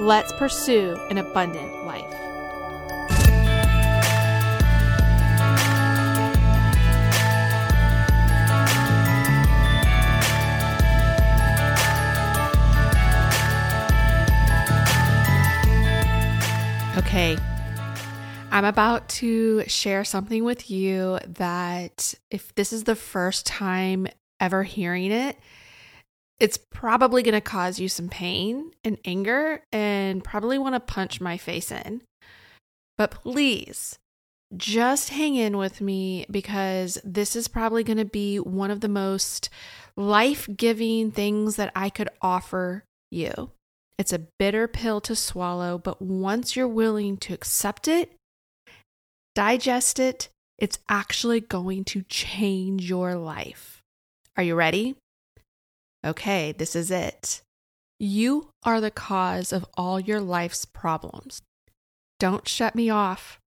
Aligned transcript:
Let's 0.00 0.32
pursue 0.32 0.96
an 1.10 1.18
abundant 1.18 1.84
life. 1.84 2.06
Okay, 16.96 17.36
I'm 18.50 18.64
about 18.64 19.06
to 19.10 19.64
share 19.68 20.04
something 20.04 20.44
with 20.44 20.70
you 20.70 21.18
that, 21.26 22.14
if 22.30 22.54
this 22.54 22.72
is 22.72 22.84
the 22.84 22.96
first 22.96 23.44
time 23.44 24.06
ever 24.40 24.62
hearing 24.62 25.12
it, 25.12 25.36
it's 26.40 26.56
probably 26.56 27.22
going 27.22 27.34
to 27.34 27.40
cause 27.40 27.78
you 27.78 27.88
some 27.88 28.08
pain 28.08 28.72
and 28.82 28.98
anger 29.04 29.62
and 29.70 30.24
probably 30.24 30.58
want 30.58 30.74
to 30.74 30.80
punch 30.80 31.20
my 31.20 31.36
face 31.36 31.70
in. 31.70 32.02
But 32.96 33.10
please 33.10 33.98
just 34.56 35.10
hang 35.10 35.36
in 35.36 35.56
with 35.56 35.80
me 35.80 36.26
because 36.30 36.98
this 37.04 37.36
is 37.36 37.46
probably 37.46 37.84
going 37.84 37.98
to 37.98 38.04
be 38.04 38.38
one 38.38 38.70
of 38.70 38.80
the 38.80 38.88
most 38.88 39.50
life 39.96 40.48
giving 40.56 41.12
things 41.12 41.56
that 41.56 41.72
I 41.76 41.90
could 41.90 42.08
offer 42.20 42.84
you. 43.10 43.50
It's 43.98 44.12
a 44.12 44.26
bitter 44.38 44.66
pill 44.66 45.00
to 45.02 45.14
swallow, 45.14 45.76
but 45.76 46.00
once 46.00 46.56
you're 46.56 46.66
willing 46.66 47.18
to 47.18 47.34
accept 47.34 47.86
it, 47.86 48.10
digest 49.34 49.98
it, 49.98 50.30
it's 50.58 50.78
actually 50.88 51.40
going 51.40 51.84
to 51.84 52.02
change 52.02 52.88
your 52.88 53.14
life. 53.14 53.82
Are 54.36 54.42
you 54.42 54.54
ready? 54.54 54.96
Okay, 56.04 56.52
this 56.52 56.74
is 56.74 56.90
it. 56.90 57.42
You 57.98 58.50
are 58.62 58.80
the 58.80 58.90
cause 58.90 59.52
of 59.52 59.66
all 59.74 60.00
your 60.00 60.20
life's 60.20 60.64
problems. 60.64 61.42
Don't 62.18 62.48
shut 62.48 62.74
me 62.74 62.88
off. 62.88 63.38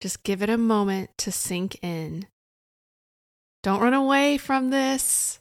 Just 0.00 0.22
give 0.22 0.42
it 0.42 0.50
a 0.50 0.58
moment 0.58 1.10
to 1.18 1.32
sink 1.32 1.82
in. 1.82 2.26
Don't 3.62 3.80
run 3.80 3.94
away 3.94 4.38
from 4.38 4.70
this 4.70 5.40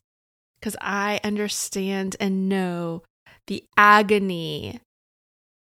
because 0.60 0.76
I 0.82 1.20
understand 1.24 2.16
and 2.20 2.50
know 2.50 3.04
the 3.48 3.64
agony 3.78 4.80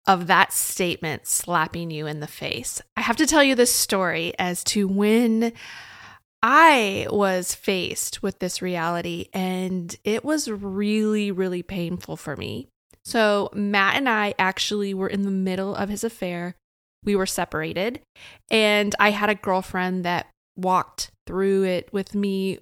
of 0.06 0.28
that 0.28 0.52
statement 0.52 1.28
slapping 1.28 1.92
you 1.92 2.08
in 2.08 2.20
the 2.20 2.28
face. 2.28 2.82
I 2.98 3.02
have 3.02 3.18
to 3.18 3.26
tell 3.26 3.44
you 3.44 3.56
this 3.56 3.74
story 3.74 4.34
as 4.38 4.64
to 4.66 4.88
when 4.88 5.54
I 6.44 7.08
was 7.10 7.54
faced 7.54 8.24
with 8.24 8.40
this 8.40 8.62
reality 8.62 9.28
and 9.34 9.96
it 10.04 10.26
was 10.26 10.50
really, 10.50 11.32
really 11.32 11.64
painful 11.64 12.18
for 12.18 12.36
me. 12.36 12.68
So, 13.04 13.50
Matt 13.54 13.96
and 13.96 14.08
I 14.08 14.34
actually 14.38 14.94
were 14.94 15.08
in 15.08 15.24
the 15.24 15.32
middle 15.32 15.76
of 15.76 15.90
his 15.90 16.04
affair. 16.04 16.56
We 17.04 17.16
were 17.16 17.26
separated, 17.26 18.00
and 18.52 18.94
I 19.00 19.10
had 19.10 19.32
a 19.32 19.36
girlfriend 19.36 20.06
that 20.06 20.28
walked 20.56 21.10
through 21.26 21.64
it 21.64 21.92
with 21.92 22.14
me 22.14 22.60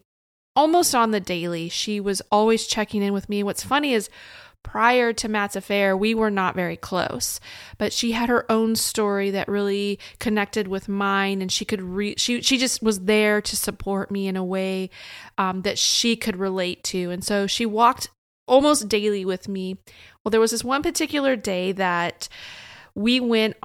almost 0.55 0.95
on 0.95 1.11
the 1.11 1.19
daily. 1.19 1.67
She 1.67 1.99
was 1.99 2.21
always 2.31 2.67
checking 2.67 3.03
in 3.03 3.11
with 3.11 3.27
me. 3.27 3.43
What's 3.43 3.63
funny 3.63 3.93
is 3.93 4.09
prior 4.63 5.13
to 5.13 5.27
Matt's 5.27 5.55
affair, 5.55 5.95
we 5.95 6.13
were 6.13 6.29
not 6.29 6.55
very 6.55 6.77
close, 6.77 7.39
but 7.77 7.91
she 7.91 8.11
had 8.11 8.29
her 8.29 8.49
own 8.51 8.75
story 8.75 9.31
that 9.31 9.47
really 9.47 9.99
connected 10.19 10.67
with 10.67 10.87
mine, 10.87 11.41
and 11.41 11.51
she 11.51 11.65
could 11.65 11.81
re- 11.81 12.15
she 12.17 12.41
she 12.41 12.57
just 12.57 12.81
was 12.83 13.01
there 13.01 13.41
to 13.41 13.55
support 13.55 14.11
me 14.11 14.27
in 14.27 14.35
a 14.35 14.43
way 14.43 14.89
um, 15.37 15.63
that 15.63 15.79
she 15.79 16.15
could 16.15 16.37
relate 16.37 16.83
to, 16.85 17.09
and 17.09 17.23
so 17.23 17.47
she 17.47 17.65
walked 17.65 18.09
almost 18.47 18.89
daily 18.89 19.23
with 19.25 19.47
me. 19.47 19.77
Well, 20.23 20.31
there 20.31 20.41
was 20.41 20.51
this 20.51 20.63
one 20.63 20.83
particular 20.83 21.35
day 21.35 21.71
that 21.73 22.27
we 22.95 23.19
went 23.19 23.55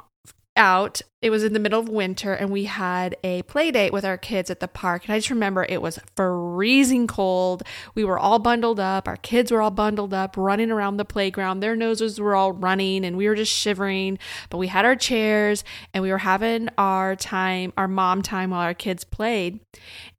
out. 0.56 1.02
It 1.24 1.30
was 1.30 1.42
in 1.42 1.54
the 1.54 1.58
middle 1.58 1.80
of 1.80 1.88
winter 1.88 2.34
and 2.34 2.50
we 2.50 2.64
had 2.64 3.16
a 3.24 3.40
play 3.44 3.70
date 3.70 3.94
with 3.94 4.04
our 4.04 4.18
kids 4.18 4.50
at 4.50 4.60
the 4.60 4.68
park. 4.68 5.06
And 5.06 5.14
I 5.14 5.16
just 5.16 5.30
remember 5.30 5.64
it 5.66 5.80
was 5.80 5.98
freezing 6.14 7.06
cold. 7.06 7.62
We 7.94 8.04
were 8.04 8.18
all 8.18 8.38
bundled 8.38 8.78
up. 8.78 9.08
Our 9.08 9.16
kids 9.16 9.50
were 9.50 9.62
all 9.62 9.70
bundled 9.70 10.12
up, 10.12 10.36
running 10.36 10.70
around 10.70 10.98
the 10.98 11.04
playground. 11.06 11.60
Their 11.60 11.76
noses 11.76 12.20
were 12.20 12.34
all 12.34 12.52
running 12.52 13.06
and 13.06 13.16
we 13.16 13.26
were 13.26 13.34
just 13.34 13.50
shivering. 13.50 14.18
But 14.50 14.58
we 14.58 14.66
had 14.66 14.84
our 14.84 14.96
chairs 14.96 15.64
and 15.94 16.02
we 16.02 16.10
were 16.10 16.18
having 16.18 16.68
our 16.76 17.16
time, 17.16 17.72
our 17.78 17.88
mom 17.88 18.20
time 18.20 18.50
while 18.50 18.60
our 18.60 18.74
kids 18.74 19.02
played. 19.02 19.60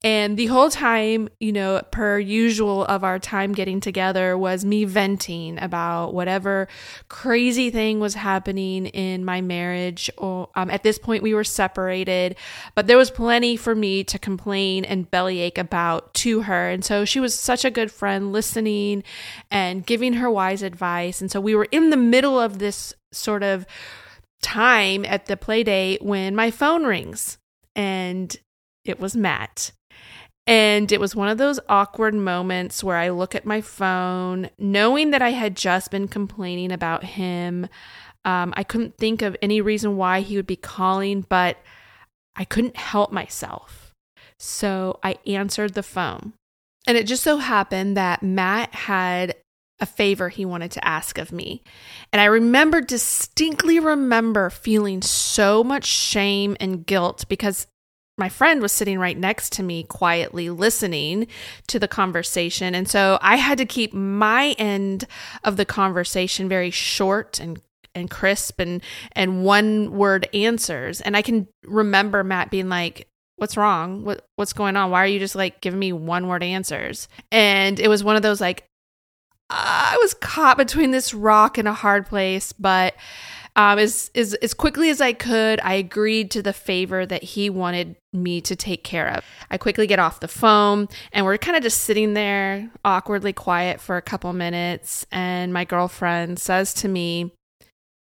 And 0.03 0.37
the 0.37 0.45
whole 0.45 0.69
time, 0.69 1.29
you 1.39 1.51
know, 1.51 1.81
per 1.91 2.19
usual 2.19 2.85
of 2.85 3.03
our 3.03 3.17
time 3.17 3.53
getting 3.53 3.79
together 3.79 4.37
was 4.37 4.63
me 4.63 4.85
venting 4.85 5.57
about 5.59 6.13
whatever 6.13 6.67
crazy 7.09 7.71
thing 7.71 7.99
was 7.99 8.13
happening 8.13 8.85
in 8.85 9.25
my 9.25 9.41
marriage 9.41 10.11
um, 10.19 10.47
at 10.55 10.83
this 10.83 10.94
point, 10.97 11.23
we 11.23 11.33
were 11.33 11.43
separated, 11.43 12.35
but 12.75 12.87
there 12.87 12.97
was 12.97 13.11
plenty 13.11 13.55
for 13.57 13.75
me 13.75 14.03
to 14.05 14.19
complain 14.19 14.85
and 14.85 15.09
bellyache 15.09 15.57
about 15.57 16.13
to 16.15 16.41
her. 16.41 16.69
And 16.69 16.83
so 16.83 17.05
she 17.05 17.19
was 17.19 17.37
such 17.37 17.65
a 17.65 17.71
good 17.71 17.91
friend, 17.91 18.31
listening 18.31 19.03
and 19.49 19.85
giving 19.85 20.13
her 20.13 20.29
wise 20.29 20.61
advice. 20.61 21.21
And 21.21 21.31
so 21.31 21.39
we 21.39 21.55
were 21.55 21.67
in 21.71 21.89
the 21.89 21.97
middle 21.97 22.39
of 22.39 22.59
this 22.59 22.93
sort 23.11 23.43
of 23.43 23.65
time 24.41 25.05
at 25.05 25.25
the 25.25 25.37
play 25.37 25.63
date 25.63 26.01
when 26.01 26.35
my 26.35 26.51
phone 26.51 26.85
rings 26.85 27.37
and 27.75 28.35
it 28.83 28.99
was 28.99 29.15
Matt. 29.15 29.71
And 30.47 30.91
it 30.91 30.99
was 30.99 31.15
one 31.15 31.27
of 31.27 31.39
those 31.39 31.59
awkward 31.67 32.13
moments 32.13 32.83
where 32.83 32.97
I 32.97 33.09
look 33.09 33.33
at 33.33 33.45
my 33.45 33.61
phone, 33.61 34.51
knowing 34.59 35.09
that 35.09 35.23
I 35.23 35.31
had 35.31 35.55
just 35.55 35.89
been 35.89 36.07
complaining 36.07 36.71
about 36.71 37.03
him. 37.03 37.67
Um, 38.25 38.53
I 38.57 38.63
couldn't 38.63 38.97
think 38.97 39.21
of 39.21 39.37
any 39.41 39.61
reason 39.61 39.97
why 39.97 40.21
he 40.21 40.35
would 40.35 40.47
be 40.47 40.55
calling, 40.55 41.25
but 41.29 41.57
I 42.35 42.43
couldn't 42.43 42.75
help 42.75 43.11
myself. 43.11 43.93
So 44.39 44.99
I 45.03 45.17
answered 45.25 45.73
the 45.73 45.83
phone. 45.83 46.33
And 46.87 46.97
it 46.97 47.07
just 47.07 47.23
so 47.23 47.37
happened 47.37 47.95
that 47.97 48.21
Matt 48.21 48.73
had 48.73 49.35
a 49.79 49.85
favor 49.85 50.29
he 50.29 50.45
wanted 50.45 50.71
to 50.71 50.87
ask 50.87 51.17
of 51.17 51.31
me. 51.31 51.61
And 52.11 52.21
I 52.21 52.25
remember 52.25 52.81
distinctly 52.81 53.79
remember 53.79 54.49
feeling 54.49 55.01
so 55.01 55.63
much 55.63 55.85
shame 55.85 56.55
and 56.59 56.85
guilt 56.85 57.25
because 57.27 57.67
my 58.17 58.29
friend 58.29 58.61
was 58.61 58.71
sitting 58.71 58.97
right 58.97 59.17
next 59.17 59.51
to 59.53 59.63
me 59.63 59.83
quietly 59.83 60.49
listening 60.49 61.27
to 61.67 61.79
the 61.79 61.87
conversation 61.87 62.73
and 62.73 62.87
so 62.87 63.19
i 63.21 63.35
had 63.35 63.57
to 63.57 63.65
keep 63.65 63.93
my 63.93 64.55
end 64.57 65.05
of 65.43 65.57
the 65.57 65.65
conversation 65.65 66.47
very 66.47 66.71
short 66.71 67.39
and 67.39 67.59
and 67.95 68.09
crisp 68.09 68.59
and 68.59 68.81
and 69.13 69.43
one 69.43 69.91
word 69.91 70.27
answers. 70.33 71.01
And 71.01 71.15
I 71.15 71.21
can 71.21 71.47
remember 71.63 72.23
Matt 72.23 72.51
being 72.51 72.69
like, 72.69 73.07
"What's 73.37 73.57
wrong? 73.57 74.03
What 74.03 74.25
what's 74.35 74.53
going 74.53 74.77
on? 74.77 74.91
Why 74.91 75.03
are 75.03 75.07
you 75.07 75.19
just 75.19 75.35
like 75.35 75.61
giving 75.61 75.79
me 75.79 75.93
one 75.93 76.27
word 76.27 76.43
answers?" 76.43 77.07
And 77.31 77.79
it 77.79 77.87
was 77.87 78.03
one 78.03 78.15
of 78.15 78.21
those 78.21 78.41
like 78.41 78.65
I 79.49 79.97
was 80.01 80.13
caught 80.15 80.57
between 80.57 80.91
this 80.91 81.13
rock 81.13 81.57
and 81.57 81.67
a 81.67 81.73
hard 81.73 82.07
place, 82.07 82.51
but 82.51 82.95
um, 83.57 83.79
as, 83.79 84.11
as 84.15 84.33
as 84.35 84.53
quickly 84.53 84.89
as 84.89 84.99
I 84.99 85.13
could, 85.13 85.61
I 85.61 85.75
agreed 85.75 86.29
to 86.31 86.41
the 86.41 86.51
favor 86.51 87.05
that 87.05 87.23
he 87.23 87.49
wanted 87.49 87.95
me 88.11 88.41
to 88.41 88.55
take 88.55 88.83
care 88.83 89.07
of. 89.07 89.23
I 89.49 89.57
quickly 89.57 89.87
get 89.87 89.99
off 89.99 90.19
the 90.19 90.27
phone, 90.27 90.89
and 91.13 91.25
we're 91.25 91.37
kind 91.37 91.55
of 91.55 91.63
just 91.63 91.81
sitting 91.81 92.15
there 92.15 92.69
awkwardly 92.83 93.31
quiet 93.31 93.79
for 93.79 93.95
a 93.95 94.01
couple 94.01 94.33
minutes. 94.33 95.05
And 95.09 95.53
my 95.53 95.63
girlfriend 95.63 96.37
says 96.37 96.73
to 96.75 96.89
me, 96.89 97.31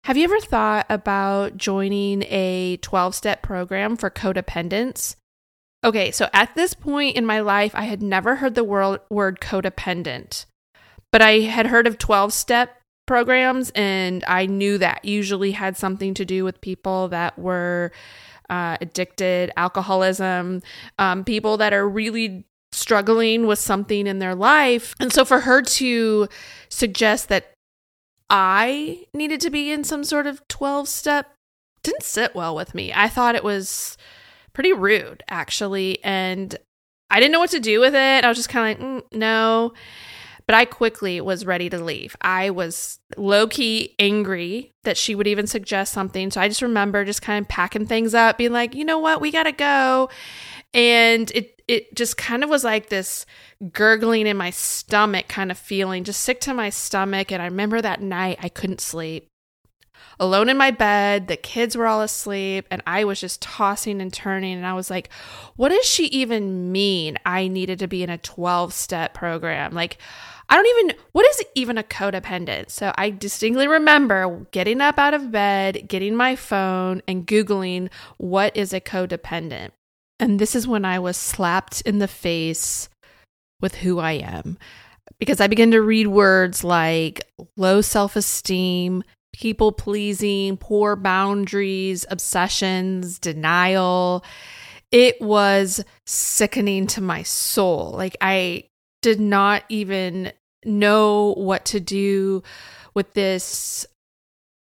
have 0.04 0.18
you 0.18 0.24
ever 0.24 0.38
thought 0.38 0.84
about 0.90 1.56
joining 1.56 2.24
a 2.24 2.76
12 2.82 3.14
step 3.14 3.42
program 3.42 3.96
for 3.96 4.10
codependence? 4.10 5.16
Okay, 5.82 6.10
so 6.10 6.28
at 6.34 6.54
this 6.54 6.74
point 6.74 7.16
in 7.16 7.24
my 7.24 7.40
life, 7.40 7.72
I 7.74 7.84
had 7.84 8.02
never 8.02 8.36
heard 8.36 8.54
the 8.54 8.64
word, 8.64 9.00
codependent, 9.10 10.44
but 11.10 11.22
I 11.22 11.40
had 11.40 11.66
heard 11.66 11.86
of 11.86 11.96
12 11.96 12.34
step 12.34 12.78
programs, 13.06 13.70
and 13.74 14.22
I 14.28 14.44
knew 14.44 14.76
that 14.76 15.06
usually 15.06 15.52
had 15.52 15.78
something 15.78 16.12
to 16.14 16.26
do 16.26 16.44
with 16.44 16.60
people 16.60 17.08
that 17.08 17.38
were 17.38 17.90
uh, 18.50 18.76
addicted, 18.82 19.52
alcoholism, 19.56 20.62
um, 20.98 21.24
people 21.24 21.56
that 21.56 21.72
are 21.72 21.88
really 21.88 22.44
struggling 22.72 23.46
with 23.46 23.58
something 23.58 24.06
in 24.06 24.18
their 24.18 24.34
life. 24.34 24.94
And 25.00 25.10
so 25.12 25.24
for 25.24 25.40
her 25.40 25.62
to 25.62 26.28
suggest 26.68 27.30
that 27.30 27.53
I 28.30 29.06
needed 29.12 29.40
to 29.42 29.50
be 29.50 29.70
in 29.70 29.84
some 29.84 30.04
sort 30.04 30.26
of 30.26 30.46
12 30.48 30.88
step 30.88 31.34
didn't 31.84 32.02
sit 32.02 32.34
well 32.34 32.56
with 32.56 32.74
me. 32.74 32.92
I 32.92 33.08
thought 33.08 33.36
it 33.36 33.44
was 33.44 33.96
pretty 34.52 34.72
rude, 34.72 35.22
actually. 35.28 36.02
And 36.02 36.56
I 37.10 37.20
didn't 37.20 37.32
know 37.32 37.38
what 37.38 37.50
to 37.50 37.60
do 37.60 37.78
with 37.78 37.94
it. 37.94 38.24
I 38.24 38.28
was 38.28 38.36
just 38.36 38.48
kind 38.48 38.76
of 38.76 38.82
like, 38.82 39.02
mm, 39.04 39.16
no. 39.16 39.74
But 40.46 40.56
I 40.56 40.64
quickly 40.64 41.20
was 41.20 41.46
ready 41.46 41.70
to 41.70 41.82
leave. 41.82 42.16
I 42.20 42.50
was 42.50 42.98
low 43.16 43.46
key 43.46 43.94
angry 43.98 44.72
that 44.82 44.98
she 44.98 45.14
would 45.14 45.26
even 45.26 45.46
suggest 45.46 45.92
something. 45.92 46.30
So 46.30 46.40
I 46.40 46.48
just 46.48 46.60
remember 46.60 47.04
just 47.04 47.22
kind 47.22 47.42
of 47.42 47.48
packing 47.48 47.86
things 47.86 48.14
up, 48.14 48.36
being 48.36 48.52
like, 48.52 48.74
you 48.74 48.84
know 48.84 48.98
what, 48.98 49.20
we 49.20 49.30
got 49.30 49.44
to 49.44 49.52
go. 49.52 50.10
And 50.74 51.30
it 51.30 51.54
it 51.66 51.94
just 51.94 52.16
kind 52.16 52.44
of 52.44 52.50
was 52.50 52.64
like 52.64 52.88
this 52.88 53.24
gurgling 53.72 54.26
in 54.26 54.36
my 54.36 54.50
stomach 54.50 55.28
kind 55.28 55.50
of 55.50 55.56
feeling, 55.56 56.04
just 56.04 56.20
sick 56.20 56.40
to 56.42 56.52
my 56.52 56.68
stomach. 56.68 57.32
And 57.32 57.40
I 57.40 57.46
remember 57.46 57.80
that 57.80 58.02
night 58.02 58.38
I 58.42 58.48
couldn't 58.48 58.80
sleep. 58.80 59.28
Alone 60.20 60.48
in 60.48 60.56
my 60.56 60.70
bed, 60.70 61.26
the 61.26 61.36
kids 61.36 61.76
were 61.76 61.86
all 61.86 62.02
asleep, 62.02 62.66
and 62.70 62.82
I 62.86 63.04
was 63.04 63.20
just 63.20 63.42
tossing 63.42 64.00
and 64.00 64.12
turning. 64.12 64.56
And 64.56 64.66
I 64.66 64.74
was 64.74 64.90
like, 64.90 65.08
what 65.56 65.70
does 65.70 65.86
she 65.86 66.06
even 66.06 66.70
mean? 66.70 67.18
I 67.24 67.48
needed 67.48 67.78
to 67.80 67.88
be 67.88 68.02
in 68.02 68.10
a 68.10 68.18
12 68.18 68.72
step 68.72 69.14
program. 69.14 69.72
Like, 69.72 69.98
I 70.48 70.56
don't 70.56 70.78
even, 70.78 70.96
what 71.12 71.26
is 71.26 71.42
even 71.54 71.78
a 71.78 71.82
codependent? 71.82 72.70
So 72.70 72.92
I 72.96 73.10
distinctly 73.10 73.66
remember 73.66 74.46
getting 74.52 74.80
up 74.80 74.98
out 74.98 75.14
of 75.14 75.32
bed, 75.32 75.88
getting 75.88 76.14
my 76.14 76.36
phone, 76.36 77.02
and 77.08 77.26
Googling 77.26 77.88
what 78.18 78.56
is 78.56 78.72
a 78.72 78.80
codependent. 78.80 79.70
And 80.20 80.38
this 80.38 80.54
is 80.54 80.66
when 80.66 80.84
I 80.84 80.98
was 80.98 81.16
slapped 81.16 81.80
in 81.82 81.98
the 81.98 82.08
face 82.08 82.88
with 83.60 83.76
who 83.76 83.98
I 83.98 84.12
am. 84.12 84.58
Because 85.18 85.40
I 85.40 85.46
began 85.46 85.70
to 85.72 85.80
read 85.80 86.06
words 86.06 86.64
like 86.64 87.20
low 87.56 87.80
self 87.80 88.16
esteem, 88.16 89.02
people 89.32 89.72
pleasing, 89.72 90.56
poor 90.56 90.96
boundaries, 90.96 92.06
obsessions, 92.10 93.18
denial. 93.18 94.24
It 94.90 95.20
was 95.20 95.84
sickening 96.06 96.86
to 96.88 97.00
my 97.00 97.22
soul. 97.22 97.92
Like, 97.96 98.16
I 98.20 98.64
did 99.02 99.20
not 99.20 99.64
even 99.68 100.32
know 100.64 101.34
what 101.36 101.64
to 101.66 101.80
do 101.80 102.42
with 102.94 103.12
this 103.14 103.86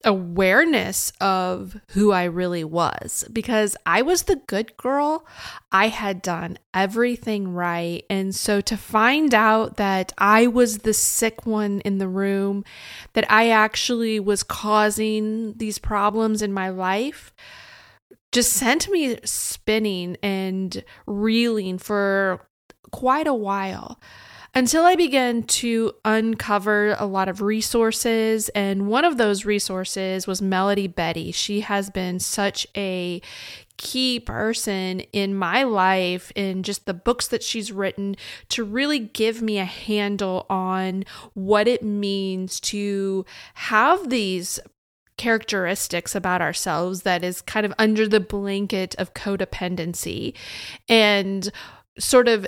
awareness 0.06 1.12
of 1.20 1.80
who 1.90 2.12
I 2.12 2.24
really 2.24 2.64
was 2.64 3.26
because 3.34 3.76
I 3.86 4.02
was 4.02 4.24
the 4.24 4.38
good 4.48 4.78
girl. 4.78 5.26
I 5.72 5.90
had 5.90 6.22
done 6.22 6.58
everything 6.74 7.54
right. 7.54 8.06
And 8.10 8.34
so 8.34 8.62
to 8.62 8.78
find 8.78 9.34
out 9.34 9.78
that 9.78 10.14
I 10.18 10.48
was 10.48 10.80
the 10.80 10.94
sick 10.94 11.46
one 11.46 11.82
in 11.82 11.98
the 11.98 12.08
room, 12.08 12.64
that 13.14 13.30
I 13.30 13.50
actually 13.50 14.20
was 14.20 14.44
causing 14.44 15.54
these 15.58 15.80
problems 15.80 16.42
in 16.42 16.54
my 16.54 16.70
life, 16.70 17.34
just 18.32 18.54
sent 18.54 18.90
me 18.90 19.18
spinning 19.26 20.16
and 20.24 20.84
reeling 21.08 21.78
for 21.78 22.48
quite 22.92 23.28
a 23.28 23.34
while 23.34 24.00
until 24.54 24.84
I 24.84 24.96
began 24.96 25.44
to 25.44 25.94
uncover 26.04 26.96
a 26.98 27.06
lot 27.06 27.30
of 27.30 27.42
resources. 27.42 28.50
And 28.50 28.88
one 28.88 29.06
of 29.06 29.18
those 29.18 29.46
resources 29.46 30.28
was 30.28 30.42
Melody 30.42 30.88
Beattie. 30.88 31.32
She 31.32 31.62
has 31.62 31.90
been 31.90 32.20
such 32.20 32.66
a 32.76 33.22
key 33.78 34.20
person 34.20 35.00
in 35.14 35.34
my 35.34 35.64
life 35.64 36.32
in 36.36 36.64
just 36.64 36.86
the 36.86 36.94
books 36.94 37.28
that 37.30 37.42
she's 37.42 37.72
written 37.72 38.16
to 38.50 38.64
really 38.64 39.00
give 39.00 39.42
me 39.42 39.58
a 39.58 39.66
handle 39.66 40.46
on 40.50 41.06
what 41.34 41.66
it 41.66 41.82
means 41.82 42.60
to 42.60 43.26
have 43.54 44.10
these 44.10 44.60
characteristics 45.18 46.16
about 46.16 46.42
ourselves 46.42 47.04
that 47.04 47.24
is 47.24 47.42
kind 47.42 47.66
of 47.66 47.74
under 47.78 48.08
the 48.08 48.20
blanket 48.20 48.96
of 48.98 49.14
codependency 49.14 50.34
and 50.88 51.52
sort 51.98 52.28
of 52.28 52.48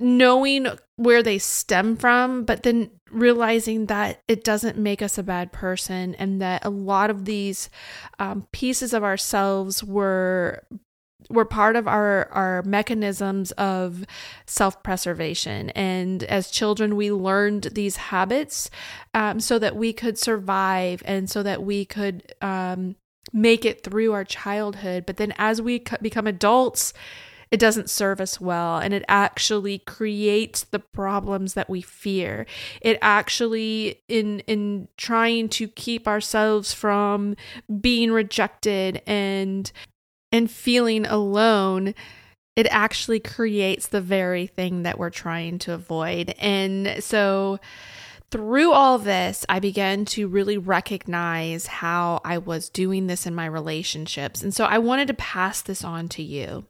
knowing 0.00 0.66
where 0.96 1.22
they 1.22 1.38
stem 1.38 1.96
from, 1.96 2.44
but 2.44 2.62
then 2.62 2.90
realizing 3.10 3.86
that 3.86 4.20
it 4.26 4.42
doesn't 4.42 4.78
make 4.78 5.02
us 5.02 5.18
a 5.18 5.22
bad 5.22 5.52
person 5.52 6.14
and 6.16 6.40
that 6.40 6.64
a 6.64 6.70
lot 6.70 7.10
of 7.10 7.24
these 7.24 7.68
um, 8.18 8.46
pieces 8.52 8.92
of 8.94 9.04
ourselves 9.04 9.84
were 9.84 10.64
were 11.30 11.44
part 11.44 11.76
of 11.76 11.86
our 11.86 12.28
our 12.32 12.62
mechanisms 12.62 13.52
of 13.52 14.04
self-preservation. 14.46 15.70
And 15.70 16.24
as 16.24 16.50
children 16.50 16.96
we 16.96 17.12
learned 17.12 17.64
these 17.72 17.96
habits 17.96 18.70
um, 19.14 19.38
so 19.40 19.58
that 19.58 19.76
we 19.76 19.92
could 19.92 20.18
survive 20.18 21.02
and 21.04 21.30
so 21.30 21.42
that 21.42 21.62
we 21.62 21.84
could 21.84 22.34
um, 22.42 22.96
make 23.32 23.64
it 23.64 23.84
through 23.84 24.12
our 24.12 24.24
childhood. 24.24 25.06
But 25.06 25.16
then 25.16 25.32
as 25.38 25.62
we 25.62 25.84
become 26.00 26.26
adults 26.26 26.92
it 27.52 27.60
doesn't 27.60 27.90
serve 27.90 28.20
us 28.20 28.40
well 28.40 28.78
and 28.78 28.94
it 28.94 29.04
actually 29.08 29.78
creates 29.80 30.64
the 30.64 30.78
problems 30.78 31.52
that 31.52 31.68
we 31.68 31.82
fear. 31.82 32.46
It 32.80 32.98
actually 33.02 34.00
in 34.08 34.40
in 34.40 34.88
trying 34.96 35.50
to 35.50 35.68
keep 35.68 36.08
ourselves 36.08 36.72
from 36.72 37.36
being 37.80 38.10
rejected 38.10 39.02
and 39.06 39.70
and 40.32 40.50
feeling 40.50 41.06
alone 41.06 41.94
it 42.56 42.66
actually 42.70 43.20
creates 43.20 43.86
the 43.88 44.00
very 44.00 44.46
thing 44.46 44.82
that 44.82 44.98
we're 44.98 45.08
trying 45.08 45.58
to 45.58 45.72
avoid. 45.72 46.34
And 46.38 47.02
so 47.02 47.60
through 48.30 48.72
all 48.72 48.98
this, 48.98 49.46
I 49.48 49.58
began 49.58 50.04
to 50.06 50.28
really 50.28 50.58
recognize 50.58 51.66
how 51.66 52.20
I 52.26 52.36
was 52.36 52.68
doing 52.68 53.06
this 53.06 53.26
in 53.26 53.34
my 53.34 53.46
relationships. 53.46 54.42
And 54.42 54.54
so 54.54 54.66
I 54.66 54.76
wanted 54.78 55.08
to 55.08 55.14
pass 55.14 55.62
this 55.62 55.82
on 55.82 56.10
to 56.10 56.22
you 56.22 56.66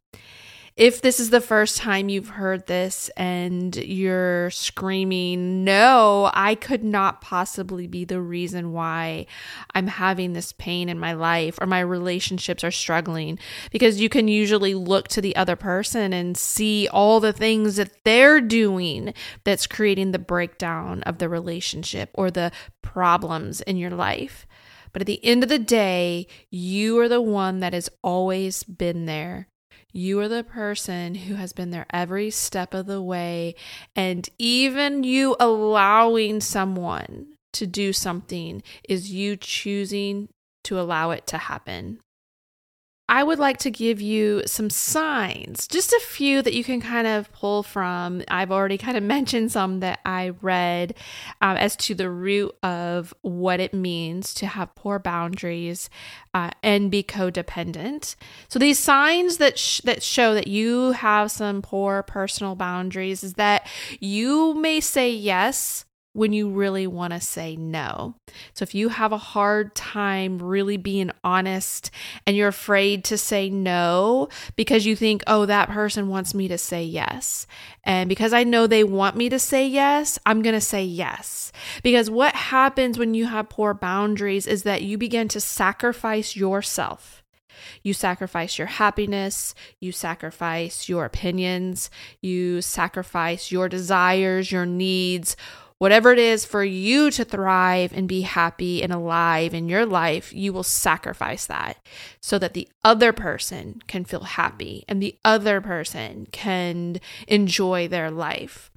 if 0.74 1.02
this 1.02 1.20
is 1.20 1.28
the 1.28 1.40
first 1.40 1.76
time 1.76 2.08
you've 2.08 2.30
heard 2.30 2.66
this 2.66 3.10
and 3.10 3.76
you're 3.76 4.50
screaming, 4.50 5.64
no, 5.64 6.30
I 6.32 6.54
could 6.54 6.82
not 6.82 7.20
possibly 7.20 7.86
be 7.86 8.06
the 8.06 8.20
reason 8.20 8.72
why 8.72 9.26
I'm 9.74 9.86
having 9.86 10.32
this 10.32 10.52
pain 10.52 10.88
in 10.88 10.98
my 10.98 11.12
life 11.12 11.58
or 11.60 11.66
my 11.66 11.80
relationships 11.80 12.64
are 12.64 12.70
struggling, 12.70 13.38
because 13.70 14.00
you 14.00 14.08
can 14.08 14.28
usually 14.28 14.74
look 14.74 15.08
to 15.08 15.20
the 15.20 15.36
other 15.36 15.56
person 15.56 16.14
and 16.14 16.36
see 16.38 16.88
all 16.88 17.20
the 17.20 17.34
things 17.34 17.76
that 17.76 18.04
they're 18.04 18.40
doing 18.40 19.12
that's 19.44 19.66
creating 19.66 20.12
the 20.12 20.18
breakdown 20.18 21.02
of 21.02 21.18
the 21.18 21.28
relationship 21.28 22.08
or 22.14 22.30
the 22.30 22.50
problems 22.80 23.60
in 23.60 23.76
your 23.76 23.90
life. 23.90 24.46
But 24.94 25.02
at 25.02 25.06
the 25.06 25.24
end 25.24 25.42
of 25.42 25.48
the 25.48 25.58
day, 25.58 26.26
you 26.50 26.98
are 26.98 27.08
the 27.08 27.22
one 27.22 27.60
that 27.60 27.72
has 27.72 27.90
always 28.02 28.62
been 28.62 29.06
there 29.06 29.48
you 29.92 30.18
are 30.20 30.28
the 30.28 30.44
person 30.44 31.14
who 31.14 31.34
has 31.34 31.52
been 31.52 31.70
there 31.70 31.86
every 31.90 32.30
step 32.30 32.74
of 32.74 32.86
the 32.86 33.02
way. 33.02 33.54
And 33.94 34.28
even 34.38 35.04
you 35.04 35.36
allowing 35.38 36.40
someone 36.40 37.26
to 37.52 37.66
do 37.66 37.92
something 37.92 38.62
is 38.88 39.12
you 39.12 39.36
choosing 39.36 40.28
to 40.64 40.80
allow 40.80 41.10
it 41.10 41.26
to 41.28 41.38
happen. 41.38 42.00
I 43.12 43.22
would 43.22 43.38
like 43.38 43.58
to 43.58 43.70
give 43.70 44.00
you 44.00 44.42
some 44.46 44.70
signs, 44.70 45.68
just 45.68 45.92
a 45.92 46.00
few 46.00 46.40
that 46.40 46.54
you 46.54 46.64
can 46.64 46.80
kind 46.80 47.06
of 47.06 47.30
pull 47.30 47.62
from. 47.62 48.22
I've 48.28 48.50
already 48.50 48.78
kind 48.78 48.96
of 48.96 49.02
mentioned 49.16 49.52
some 49.52 49.80
that 49.80 50.00
I 50.06 50.32
read 50.40 50.94
um, 51.42 51.58
as 51.58 51.76
to 51.76 51.94
the 51.94 52.08
root 52.08 52.56
of 52.62 53.12
what 53.20 53.60
it 53.60 53.74
means 53.74 54.32
to 54.34 54.46
have 54.46 54.74
poor 54.74 54.98
boundaries 54.98 55.90
uh, 56.32 56.52
and 56.62 56.90
be 56.90 57.02
codependent. 57.02 58.16
So 58.48 58.58
these 58.58 58.78
signs 58.78 59.36
that 59.36 59.58
sh- 59.58 59.82
that 59.82 60.02
show 60.02 60.32
that 60.32 60.46
you 60.46 60.92
have 60.92 61.30
some 61.30 61.60
poor 61.60 62.02
personal 62.02 62.54
boundaries 62.54 63.22
is 63.22 63.34
that 63.34 63.66
you 64.00 64.54
may 64.54 64.80
say 64.80 65.10
yes 65.10 65.84
when 66.14 66.32
you 66.32 66.50
really 66.50 66.86
want 66.86 67.12
to 67.12 67.20
say 67.20 67.56
no. 67.56 68.14
So, 68.54 68.62
if 68.62 68.74
you 68.74 68.90
have 68.90 69.12
a 69.12 69.18
hard 69.18 69.74
time 69.74 70.38
really 70.38 70.76
being 70.76 71.10
honest 71.24 71.90
and 72.26 72.36
you're 72.36 72.48
afraid 72.48 73.04
to 73.04 73.18
say 73.18 73.48
no 73.48 74.28
because 74.56 74.84
you 74.84 74.94
think, 74.94 75.22
oh, 75.26 75.46
that 75.46 75.70
person 75.70 76.08
wants 76.08 76.34
me 76.34 76.48
to 76.48 76.58
say 76.58 76.84
yes. 76.84 77.46
And 77.84 78.08
because 78.08 78.32
I 78.32 78.44
know 78.44 78.66
they 78.66 78.84
want 78.84 79.16
me 79.16 79.28
to 79.30 79.38
say 79.38 79.66
yes, 79.66 80.18
I'm 80.26 80.42
going 80.42 80.54
to 80.54 80.60
say 80.60 80.84
yes. 80.84 81.50
Because 81.82 82.10
what 82.10 82.34
happens 82.34 82.98
when 82.98 83.14
you 83.14 83.26
have 83.26 83.48
poor 83.48 83.74
boundaries 83.74 84.46
is 84.46 84.64
that 84.64 84.82
you 84.82 84.98
begin 84.98 85.28
to 85.28 85.40
sacrifice 85.40 86.36
yourself. 86.36 87.22
You 87.82 87.94
sacrifice 87.94 88.58
your 88.58 88.66
happiness, 88.66 89.54
you 89.80 89.92
sacrifice 89.92 90.88
your 90.88 91.04
opinions, 91.04 91.90
you 92.20 92.60
sacrifice 92.60 93.52
your 93.52 93.68
desires, 93.68 94.50
your 94.50 94.66
needs 94.66 95.36
Whatever 95.82 96.12
it 96.12 96.20
is 96.20 96.44
for 96.44 96.62
you 96.62 97.10
to 97.10 97.24
thrive 97.24 97.92
and 97.92 98.06
be 98.06 98.20
happy 98.20 98.84
and 98.84 98.92
alive 98.92 99.52
in 99.52 99.68
your 99.68 99.84
life, 99.84 100.32
you 100.32 100.52
will 100.52 100.62
sacrifice 100.62 101.46
that 101.46 101.76
so 102.20 102.38
that 102.38 102.54
the 102.54 102.68
other 102.84 103.12
person 103.12 103.82
can 103.88 104.04
feel 104.04 104.22
happy 104.22 104.84
and 104.86 105.02
the 105.02 105.16
other 105.24 105.60
person 105.60 106.28
can 106.30 107.00
enjoy 107.26 107.88
their 107.88 108.12
life. 108.12 108.70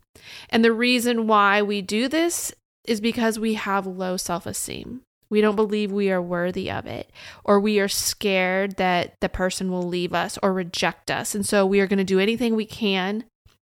And 0.50 0.66
the 0.66 0.72
reason 0.72 1.28
why 1.28 1.62
we 1.62 1.84
do 1.84 2.08
this 2.08 2.52
is 2.86 3.00
because 3.00 3.38
we 3.38 3.54
have 3.54 3.86
low 3.86 4.18
self 4.18 4.48
esteem. 4.48 5.02
We 5.30 5.42
don't 5.42 5.56
believe 5.56 5.92
we 5.92 6.10
are 6.10 6.20
worthy 6.20 6.72
of 6.72 6.88
it, 6.88 7.12
or 7.44 7.60
we 7.60 7.80
are 7.80 7.88
scared 7.88 8.78
that 8.78 9.14
the 9.22 9.30
person 9.30 9.70
will 9.70 9.88
leave 9.88 10.16
us 10.16 10.40
or 10.42 10.52
reject 10.52 11.12
us. 11.12 11.36
And 11.36 11.46
so 11.46 11.68
we 11.68 11.80
are 11.82 11.88
going 11.88 12.00
to 12.00 12.04
do 12.04 12.20
anything 12.20 12.56
we 12.56 12.66
can 12.66 13.26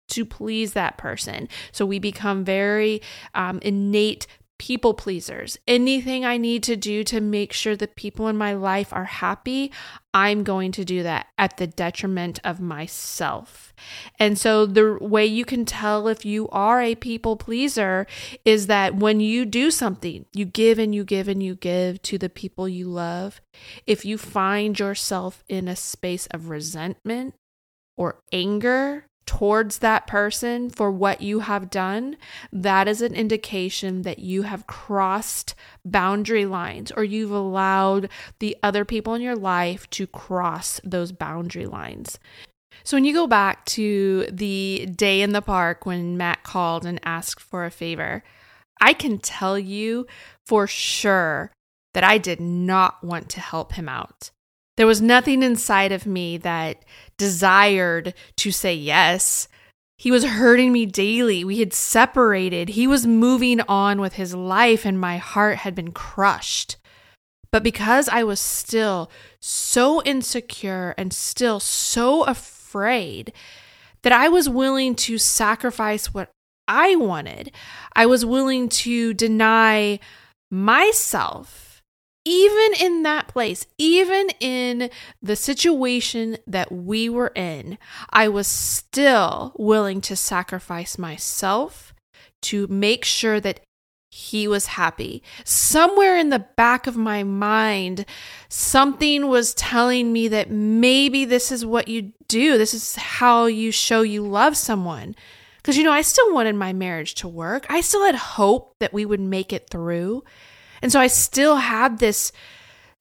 to 0.10 0.26
please 0.26 0.74
that 0.74 0.98
person. 0.98 1.48
So 1.72 1.86
we 1.86 2.00
become 2.00 2.44
very 2.44 3.02
um, 3.34 3.60
innate 3.62 4.28
people 4.60 4.94
pleasers. 4.94 5.58
Anything 5.68 6.26
I 6.26 6.38
need 6.38 6.64
to 6.64 6.76
do 6.76 7.04
to 7.06 7.22
make 7.22 7.54
sure 7.54 7.76
the 7.76 7.88
people 7.88 8.28
in 8.28 8.38
my 8.38 8.54
life 8.54 8.92
are 8.92 9.06
happy, 9.06 9.72
I'm 10.14 10.44
going 10.44 10.72
to 10.74 10.86
do 10.86 11.04
that 11.04 11.28
at 11.38 11.58
the 11.58 11.68
detriment 11.68 12.40
of 12.44 12.60
myself. 12.60 13.74
And 14.18 14.38
so 14.38 14.66
the 14.66 14.98
way 15.00 15.26
you 15.26 15.46
can 15.46 15.66
tell 15.66 16.08
if 16.08 16.26
you 16.26 16.50
are 16.50 16.82
a 16.82 16.96
people 16.96 17.38
pleaser 17.38 18.08
is 18.46 18.68
that 18.68 18.96
when 18.96 19.20
you 19.20 19.46
do 19.46 19.70
something, 19.70 20.26
you 20.34 20.46
give 20.46 20.80
and 20.80 20.96
you 20.96 21.04
give 21.04 21.28
and 21.28 21.44
you 21.44 21.56
give 21.56 22.02
to 22.04 22.18
the 22.18 22.30
people 22.30 22.68
you 22.68 22.88
love. 22.88 23.42
If 23.86 24.06
you 24.06 24.18
find 24.18 24.80
yourself 24.80 25.44
in 25.48 25.68
a 25.68 25.76
space 25.76 26.26
of 26.28 26.50
resentment 26.50 27.36
or 27.96 28.22
anger, 28.32 29.06
towards 29.28 29.80
that 29.80 30.08
person 30.08 30.72
for 30.72 30.90
what 30.90 31.22
you 31.22 31.42
have 31.42 31.70
done, 31.70 32.18
that 32.52 32.88
is 32.88 33.02
an 33.04 33.14
indication 33.14 34.02
that 34.02 34.20
you 34.20 34.44
have 34.44 34.66
crossed 34.66 35.54
boundary 35.86 36.46
lines 36.46 36.92
or 36.94 37.04
you've 37.04 37.32
allowed 37.32 38.10
the 38.40 38.58
other 38.64 38.84
people 38.84 39.14
in 39.14 39.22
your 39.22 39.36
life 39.36 39.88
to 39.92 40.08
cross 40.08 40.82
those 40.84 41.12
boundary 41.12 41.68
lines. 41.68 42.18
So, 42.84 42.96
when 42.96 43.06
you 43.06 43.14
go 43.14 43.28
back 43.28 43.66
to 43.66 44.28
the 44.32 44.88
day 44.96 45.22
in 45.22 45.34
the 45.34 45.42
park 45.42 45.86
when 45.86 46.18
Matt 46.18 46.44
called 46.44 46.86
and 46.86 47.00
asked 47.04 47.42
for 47.42 47.66
a 47.66 47.72
favor, 47.72 48.24
I 48.80 48.94
can 48.94 49.18
tell 49.18 49.60
you 49.60 50.08
for 50.46 50.68
sure 50.68 51.52
that 51.94 52.04
I 52.04 52.18
did 52.18 52.40
not 52.40 53.04
want 53.04 53.30
to 53.30 53.40
help 53.42 53.74
him 53.74 53.90
out. 53.90 54.32
There 54.78 54.88
was 54.88 55.02
nothing 55.02 55.44
inside 55.44 55.92
of 55.92 56.06
me 56.06 56.38
that 56.38 56.86
desired 57.18 58.14
to 58.38 58.52
say 58.52 58.76
yes. 58.76 59.48
He 59.98 60.12
was 60.12 60.24
hurting 60.24 60.72
me 60.72 60.86
daily. 60.86 61.44
We 61.44 61.60
had 61.60 61.74
separated. 61.74 62.70
He 62.70 62.86
was 62.86 63.08
moving 63.08 63.60
on 63.62 64.00
with 64.00 64.14
his 64.14 64.36
life, 64.36 64.86
and 64.86 65.00
my 65.00 65.18
heart 65.18 65.58
had 65.58 65.74
been 65.74 65.92
crushed. 65.92 66.78
But 67.52 67.64
because 67.64 68.08
I 68.08 68.24
was 68.24 68.40
still 68.40 69.10
so 69.42 70.04
insecure 70.04 70.94
and 70.98 71.12
still 71.12 71.60
so 71.60 72.24
afraid 72.26 73.34
that 74.04 74.14
I 74.14 74.30
was 74.30 74.48
willing 74.48 74.94
to 74.96 75.18
sacrifice 75.18 76.14
what 76.14 76.30
I 76.68 76.96
wanted, 76.96 77.52
I 77.96 78.06
was 78.06 78.24
willing 78.24 78.70
to 78.70 79.16
deny 79.16 80.00
myself 80.52 81.67
even 82.28 82.74
in 82.82 83.04
that 83.04 83.30
place, 83.30 83.66
even 83.78 84.28
in 84.42 84.90
the 85.22 85.38
situation 85.38 86.38
that 86.46 86.70
we 86.70 87.08
were 87.08 87.32
in, 87.36 87.78
I 88.10 88.28
was 88.28 88.48
still 88.48 89.54
willing 89.58 90.02
to 90.02 90.16
sacrifice 90.18 90.98
myself 90.98 91.94
to 92.42 92.68
make 92.68 93.06
sure 93.06 93.40
that 93.40 93.62
he 94.12 94.46
was 94.46 94.66
happy. 94.66 95.24
Somewhere 95.46 96.18
in 96.18 96.30
the 96.30 96.46
back 96.58 96.86
of 96.86 96.98
my 96.98 97.24
mind, 97.24 98.06
something 98.50 99.28
was 99.28 99.54
telling 99.54 100.12
me 100.12 100.28
that 100.28 100.52
maybe 100.52 101.24
this 101.24 101.50
is 101.50 101.66
what 101.66 101.88
you 101.88 102.12
do. 102.28 102.58
This 102.58 102.74
is 102.74 102.98
how 102.98 103.46
you 103.46 103.72
show 103.72 104.02
you 104.02 104.22
love 104.28 104.58
someone. 104.58 105.16
Because, 105.58 105.78
you 105.78 105.84
know, 105.86 105.94
I 105.94 106.02
still 106.02 106.34
wanted 106.34 106.56
my 106.56 106.74
marriage 106.74 107.16
to 107.16 107.28
work. 107.30 107.66
I 107.70 107.80
still 107.80 108.04
had 108.04 108.16
hope 108.16 108.76
that 108.80 108.94
we 108.94 109.06
would 109.06 109.22
make 109.22 109.54
it 109.54 109.70
through. 109.70 110.24
And 110.82 110.92
so 110.92 111.00
I 111.00 111.08
still 111.08 111.58
had 111.58 112.00
this 112.00 112.32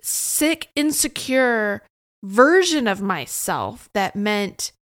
sick, 0.02 0.68
insecure 0.74 1.82
version 2.22 2.86
of 2.86 3.00
myself 3.00 3.88
that 3.94 4.16
meant 4.16 4.72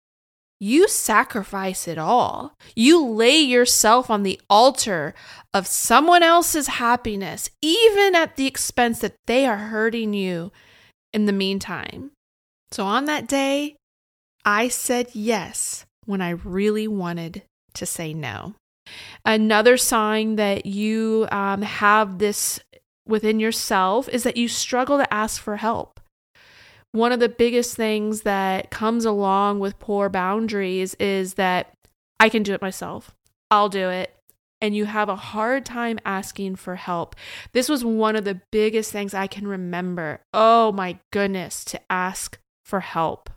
you 0.61 0.89
sacrifice 0.89 1.89
it 1.89 1.99
all. 1.99 2.55
You 2.75 3.05
lay 3.05 3.39
yourself 3.39 4.09
on 4.09 4.23
the 4.23 4.41
altar 4.49 5.15
of 5.53 5.67
someone 5.67 6.23
else's 6.23 6.69
happiness, 6.69 7.51
even 7.61 8.15
at 8.15 8.37
the 8.37 8.47
expense 8.47 9.01
that 9.01 9.17
they 9.27 9.47
are 9.47 9.57
hurting 9.57 10.15
you 10.15 10.53
in 11.13 11.27
the 11.27 11.33
meantime. 11.33 12.13
So 12.71 12.85
on 12.85 13.05
that 13.07 13.27
day, 13.27 13.77
I 14.45 14.69
said 14.69 15.09
yes 15.13 15.85
when 16.07 16.21
I 16.21 16.31
really 16.31 16.89
wanted 16.89 17.43
to 17.75 17.87
say 17.87 18.15
no. 18.15 18.55
Another 19.25 19.77
sign 19.77 20.37
that 20.37 20.67
you 20.67 21.27
um, 21.31 21.63
have 21.63 22.19
this 22.19 22.61
within 23.07 23.41
yourself 23.41 24.09
is 24.09 24.23
that 24.23 24.37
you 24.37 24.49
struggle 24.49 24.99
to 24.99 25.15
ask 25.15 25.41
for 25.41 25.57
help. 25.57 26.01
One 26.93 27.13
of 27.13 27.21
the 27.21 27.29
biggest 27.29 27.77
things 27.77 28.23
that 28.23 28.71
comes 28.71 29.05
along 29.05 29.59
with 29.59 29.79
poor 29.79 30.09
boundaries 30.09 30.95
is 30.95 31.35
that 31.35 31.73
I 32.21 32.29
can 32.29 32.43
do 32.43 32.55
it 32.55 32.63
myself. 32.63 33.15
I'll 33.51 33.69
do 33.69 33.89
it. 33.89 34.15
And 34.61 34.75
you 34.75 34.87
have 34.87 35.09
a 35.09 35.17
hard 35.17 35.67
time 35.67 35.99
asking 36.05 36.57
for 36.57 36.77
help. 36.77 37.17
This 37.53 37.69
was 37.69 37.85
one 37.85 38.17
of 38.17 38.25
the 38.25 38.41
biggest 38.51 38.93
things 38.93 39.13
I 39.13 39.27
can 39.27 39.47
remember. 39.47 40.21
Oh 40.33 40.73
my 40.73 40.99
goodness, 41.13 41.65
to 41.67 41.81
ask 41.91 42.39
for 42.65 42.81
help. 42.81 43.29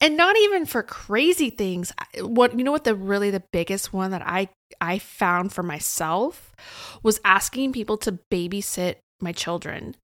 And 0.00 0.16
not 0.16 0.36
even 0.36 0.66
for 0.66 0.82
crazy 0.82 1.50
things. 1.50 1.92
What 2.20 2.56
you 2.56 2.64
know 2.64 2.72
what 2.72 2.84
the 2.84 2.94
really 2.94 3.30
the 3.30 3.42
biggest 3.52 3.92
one 3.92 4.10
that 4.12 4.22
I 4.24 4.48
I 4.80 4.98
found 4.98 5.52
for 5.52 5.62
myself 5.62 6.54
was 7.02 7.20
asking 7.24 7.72
people 7.72 7.96
to 7.98 8.18
babysit 8.30 8.96
my 9.20 9.32
children. 9.32 9.94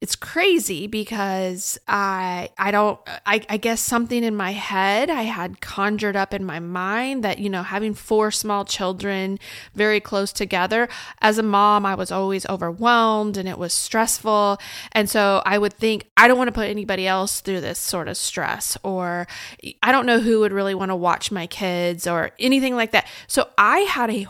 It's 0.00 0.14
crazy 0.14 0.86
because 0.86 1.78
I 1.88 2.50
I 2.58 2.70
don't 2.70 3.00
I, 3.24 3.40
I 3.48 3.56
guess 3.56 3.80
something 3.80 4.22
in 4.22 4.36
my 4.36 4.52
head 4.52 5.10
I 5.10 5.22
had 5.22 5.60
conjured 5.60 6.14
up 6.14 6.34
in 6.34 6.44
my 6.44 6.60
mind 6.60 7.24
that 7.24 7.38
you 7.38 7.48
know 7.48 7.62
having 7.62 7.94
four 7.94 8.30
small 8.30 8.64
children 8.64 9.38
very 9.74 9.98
close 10.00 10.32
together 10.32 10.88
as 11.20 11.38
a 11.38 11.42
mom 11.42 11.86
I 11.86 11.94
was 11.94 12.12
always 12.12 12.46
overwhelmed 12.46 13.36
and 13.36 13.48
it 13.48 13.58
was 13.58 13.72
stressful 13.72 14.58
and 14.92 15.08
so 15.08 15.42
I 15.44 15.58
would 15.58 15.72
think 15.72 16.08
I 16.16 16.28
don't 16.28 16.38
want 16.38 16.48
to 16.48 16.52
put 16.52 16.68
anybody 16.68 17.06
else 17.06 17.40
through 17.40 17.60
this 17.60 17.78
sort 17.78 18.08
of 18.08 18.16
stress 18.16 18.76
or 18.82 19.26
I 19.82 19.90
don't 19.90 20.06
know 20.06 20.20
who 20.20 20.40
would 20.40 20.52
really 20.52 20.74
want 20.74 20.90
to 20.90 20.96
watch 20.96 21.32
my 21.32 21.46
kids 21.46 22.06
or 22.06 22.30
anything 22.38 22.76
like 22.76 22.92
that. 22.92 23.06
So 23.26 23.48
I 23.58 23.80
had 23.80 24.10
a 24.10 24.22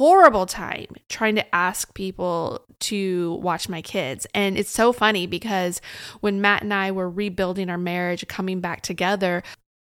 horrible 0.00 0.46
time 0.46 0.86
trying 1.10 1.34
to 1.34 1.54
ask 1.54 1.92
people 1.92 2.64
to 2.78 3.34
watch 3.42 3.68
my 3.68 3.82
kids. 3.82 4.26
And 4.32 4.56
it's 4.56 4.70
so 4.70 4.94
funny 4.94 5.26
because 5.26 5.82
when 6.20 6.40
Matt 6.40 6.62
and 6.62 6.72
I 6.72 6.90
were 6.90 7.10
rebuilding 7.10 7.68
our 7.68 7.76
marriage, 7.76 8.26
coming 8.26 8.60
back 8.60 8.80
together, 8.80 9.42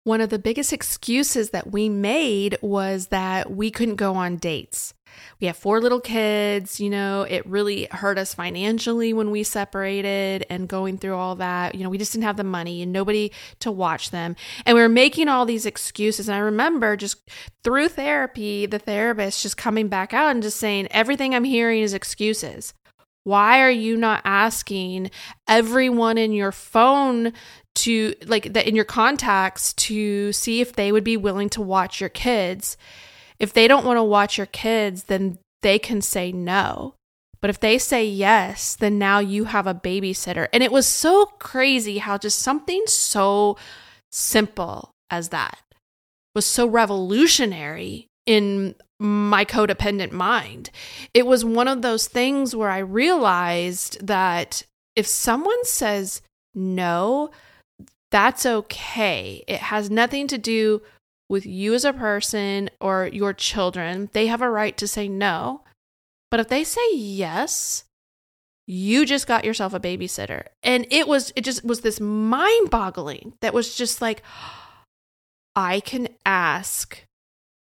one 0.04 0.20
of 0.20 0.30
the 0.30 0.38
biggest 0.38 0.72
excuses 0.72 1.50
that 1.50 1.72
we 1.72 1.88
made 1.88 2.56
was 2.62 3.08
that 3.08 3.50
we 3.50 3.68
couldn't 3.72 3.96
go 3.96 4.14
on 4.14 4.36
dates. 4.36 4.94
We 5.40 5.46
have 5.46 5.56
four 5.56 5.80
little 5.80 6.00
kids, 6.00 6.80
you 6.80 6.90
know, 6.90 7.22
it 7.22 7.46
really 7.46 7.88
hurt 7.90 8.18
us 8.18 8.34
financially 8.34 9.12
when 9.12 9.30
we 9.30 9.42
separated 9.42 10.46
and 10.50 10.68
going 10.68 10.98
through 10.98 11.16
all 11.16 11.36
that. 11.36 11.74
You 11.74 11.84
know, 11.84 11.90
we 11.90 11.98
just 11.98 12.12
didn't 12.12 12.24
have 12.24 12.36
the 12.36 12.44
money 12.44 12.82
and 12.82 12.92
nobody 12.92 13.32
to 13.60 13.70
watch 13.70 14.10
them. 14.10 14.36
And 14.64 14.74
we 14.74 14.80
were 14.80 14.88
making 14.88 15.28
all 15.28 15.44
these 15.44 15.66
excuses. 15.66 16.28
And 16.28 16.36
I 16.36 16.40
remember 16.40 16.96
just 16.96 17.18
through 17.64 17.88
therapy, 17.88 18.66
the 18.66 18.78
therapist 18.78 19.42
just 19.42 19.56
coming 19.56 19.88
back 19.88 20.14
out 20.14 20.30
and 20.30 20.42
just 20.42 20.58
saying, 20.58 20.88
everything 20.90 21.34
I'm 21.34 21.44
hearing 21.44 21.82
is 21.82 21.94
excuses. 21.94 22.74
Why 23.24 23.60
are 23.60 23.70
you 23.70 23.96
not 23.96 24.22
asking 24.24 25.10
everyone 25.48 26.16
in 26.16 26.30
your 26.30 26.52
phone 26.52 27.32
to 27.74 28.14
like 28.24 28.52
that 28.52 28.68
in 28.68 28.76
your 28.76 28.84
contacts 28.84 29.72
to 29.72 30.32
see 30.32 30.60
if 30.60 30.74
they 30.74 30.92
would 30.92 31.02
be 31.02 31.16
willing 31.16 31.48
to 31.50 31.60
watch 31.60 32.00
your 32.00 32.08
kids? 32.08 32.76
If 33.38 33.52
they 33.52 33.68
don't 33.68 33.84
want 33.84 33.98
to 33.98 34.04
watch 34.04 34.38
your 34.38 34.46
kids, 34.46 35.04
then 35.04 35.38
they 35.62 35.78
can 35.78 36.00
say 36.00 36.32
no. 36.32 36.94
But 37.40 37.50
if 37.50 37.60
they 37.60 37.78
say 37.78 38.06
yes, 38.06 38.74
then 38.74 38.98
now 38.98 39.18
you 39.18 39.44
have 39.44 39.66
a 39.66 39.74
babysitter. 39.74 40.48
And 40.52 40.62
it 40.62 40.72
was 40.72 40.86
so 40.86 41.26
crazy 41.38 41.98
how 41.98 42.18
just 42.18 42.38
something 42.38 42.82
so 42.86 43.56
simple 44.10 44.90
as 45.10 45.28
that 45.28 45.58
was 46.36 46.46
so 46.46 46.66
revolutionary 46.66 48.08
in 48.26 48.74
my 48.98 49.44
codependent 49.44 50.12
mind. 50.12 50.70
It 51.14 51.26
was 51.26 51.44
one 51.44 51.66
of 51.66 51.82
those 51.82 52.08
things 52.08 52.54
where 52.54 52.70
I 52.70 52.78
realized 52.78 54.06
that 54.06 54.62
if 54.94 55.06
someone 55.06 55.64
says 55.64 56.20
no, 56.54 57.30
that's 58.10 58.46
okay. 58.46 59.44
It 59.48 59.60
has 59.60 59.90
nothing 59.90 60.26
to 60.28 60.38
do 60.38 60.82
with 61.28 61.46
you 61.46 61.74
as 61.74 61.84
a 61.84 61.92
person 61.92 62.70
or 62.80 63.08
your 63.12 63.32
children, 63.32 64.10
they 64.12 64.26
have 64.26 64.42
a 64.42 64.50
right 64.50 64.76
to 64.76 64.86
say 64.86 65.08
no. 65.08 65.62
But 66.30 66.40
if 66.40 66.48
they 66.48 66.64
say 66.64 66.94
yes, 66.94 67.84
you 68.66 69.06
just 69.06 69.26
got 69.26 69.44
yourself 69.44 69.74
a 69.74 69.80
babysitter. 69.80 70.46
And 70.62 70.86
it 70.90 71.06
was, 71.06 71.32
it 71.36 71.42
just 71.42 71.64
was 71.64 71.80
this 71.80 72.00
mind 72.00 72.70
boggling 72.70 73.34
that 73.40 73.54
was 73.54 73.76
just 73.76 74.00
like, 74.00 74.22
I 75.56 75.80
can 75.80 76.08
ask. 76.26 77.02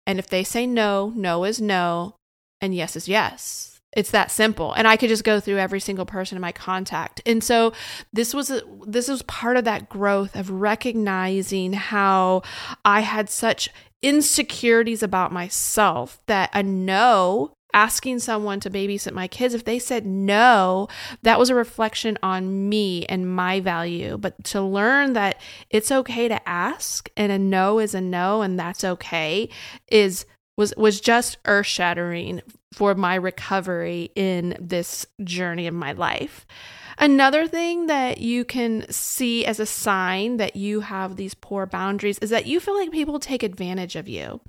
And 0.06 0.20
if 0.20 0.28
they 0.28 0.44
say 0.44 0.66
no, 0.66 1.14
no 1.16 1.44
is 1.46 1.62
no, 1.62 2.16
and 2.60 2.76
yes 2.76 2.96
is 2.96 3.08
yes. 3.08 3.79
It's 3.94 4.12
that 4.12 4.30
simple. 4.30 4.74
And 4.74 4.88
I 4.88 4.98
could 4.98 5.10
just 5.10 5.24
go 5.24 5.40
through 5.40 5.58
every 5.58 5.80
single 5.80 6.06
person 6.06 6.36
in 6.36 6.42
my 6.42 6.52
contact. 6.52 7.22
And 7.26 7.44
so 7.44 7.74
this 8.14 8.34
was 8.34 8.52
a, 8.52 8.62
this 8.86 9.08
was 9.08 9.24
part 9.24 9.58
of 9.58 9.66
that 9.66 9.90
growth 9.90 10.36
of 10.36 10.52
recognizing 10.52 11.74
how 11.74 12.44
I 12.86 13.02
had 13.02 13.30
such 13.30 13.70
insecurities 14.02 15.04
about 15.04 15.32
myself 15.32 16.20
that 16.28 16.50
a 16.54 16.64
no 16.64 17.54
asking 17.74 18.20
someone 18.20 18.60
to 18.60 18.70
babysit 18.70 19.14
my 19.14 19.28
kids 19.28 19.54
if 19.54 19.64
they 19.64 19.78
said 19.78 20.04
no 20.06 20.88
that 21.22 21.38
was 21.38 21.52
a 21.52 21.56
reflection 21.56 22.18
on 22.24 22.68
me 22.68 23.06
and 23.06 23.32
my 23.32 23.60
value 23.60 24.18
but 24.18 24.44
to 24.44 24.60
learn 24.60 25.14
that 25.14 25.40
it's 25.70 25.92
okay 25.92 26.28
to 26.28 26.50
ask 26.50 27.12
and 27.16 27.32
a 27.32 27.38
no 27.38 27.78
is 27.78 27.94
a 27.94 28.02
no 28.02 28.42
and 28.42 28.60
that's 28.60 28.84
okay 28.84 29.48
is 29.88 30.26
was 30.60 30.74
was 30.76 31.00
just 31.00 31.38
earth 31.46 31.66
shattering 31.66 32.42
for 32.74 32.94
my 32.94 33.16
recovery 33.16 34.12
in 34.14 34.58
this 34.60 35.06
journey 35.24 35.68
of 35.68 35.74
my 35.74 35.94
life. 35.94 36.46
Another 36.98 37.48
thing 37.48 37.88
that 37.88 38.18
you 38.18 38.44
can 38.44 38.86
see 38.92 39.46
as 39.46 39.62
a 39.62 39.66
sign 39.66 40.36
that 40.36 40.58
you 40.58 40.82
have 40.82 41.16
these 41.16 41.34
poor 41.34 41.66
boundaries 41.66 42.20
is 42.20 42.30
that 42.32 42.46
you 42.46 42.60
feel 42.60 42.76
like 42.76 42.92
people 42.92 43.20
take 43.20 43.42
advantage 43.42 43.96
of 43.96 44.10
you. 44.10 44.42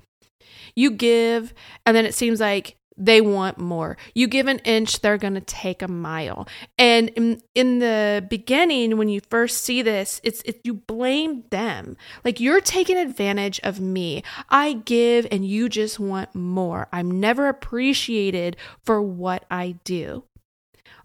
You 0.75 0.91
give, 0.91 1.53
and 1.85 1.95
then 1.95 2.05
it 2.05 2.13
seems 2.13 2.41
like 2.41 2.75
they 2.97 3.21
want 3.21 3.57
more. 3.57 3.97
You 4.13 4.27
give 4.27 4.47
an 4.47 4.59
inch, 4.59 5.01
they're 5.01 5.17
going 5.17 5.33
to 5.33 5.41
take 5.41 5.81
a 5.81 5.87
mile. 5.87 6.47
And 6.77 7.09
in, 7.09 7.41
in 7.55 7.79
the 7.79 8.25
beginning, 8.29 8.97
when 8.97 9.09
you 9.09 9.21
first 9.29 9.63
see 9.63 9.81
this, 9.81 10.21
it's 10.23 10.41
it, 10.43 10.61
you 10.63 10.73
blame 10.73 11.43
them. 11.49 11.97
Like 12.23 12.39
you're 12.39 12.61
taking 12.61 12.97
advantage 12.97 13.59
of 13.63 13.79
me. 13.79 14.23
I 14.49 14.73
give 14.73 15.27
and 15.31 15.45
you 15.45 15.69
just 15.69 15.99
want 15.99 16.35
more. 16.35 16.87
I'm 16.91 17.19
never 17.19 17.47
appreciated 17.47 18.57
for 18.83 19.01
what 19.01 19.45
I 19.49 19.75
do. 19.83 20.23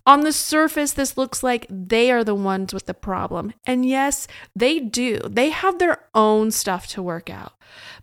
On 0.07 0.21
the 0.21 0.33
surface, 0.33 0.93
this 0.93 1.17
looks 1.17 1.43
like 1.43 1.67
they 1.69 2.13
are 2.13 2.23
the 2.23 2.35
ones 2.35 2.73
with 2.73 2.87
the 2.87 2.95
problem. 2.95 3.53
And 3.67 3.85
yes, 3.85 4.29
they 4.55 4.79
do. 4.79 5.19
They 5.19 5.51
have 5.51 5.81
their 5.81 6.05
own 6.15 6.53
stuff 6.53 6.87
to 6.89 7.03
work 7.03 7.29
out. 7.29 7.55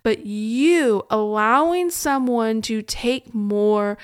But 0.03 0.25
you 0.25 1.03
allowing 1.09 1.89
someone 1.89 2.61
to 2.63 2.81
take 2.81 3.33
more 3.33 3.97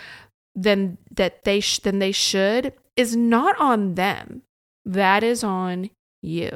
than 0.55 0.97
that 1.11 1.43
they 1.43 1.59
sh- 1.59 1.79
than 1.79 1.99
they 1.99 2.13
should 2.13 2.73
is 2.95 3.17
not 3.17 3.59
on 3.59 3.95
them. 3.95 4.43
That 4.85 5.21
is 5.21 5.43
on 5.43 5.89
you. 6.21 6.51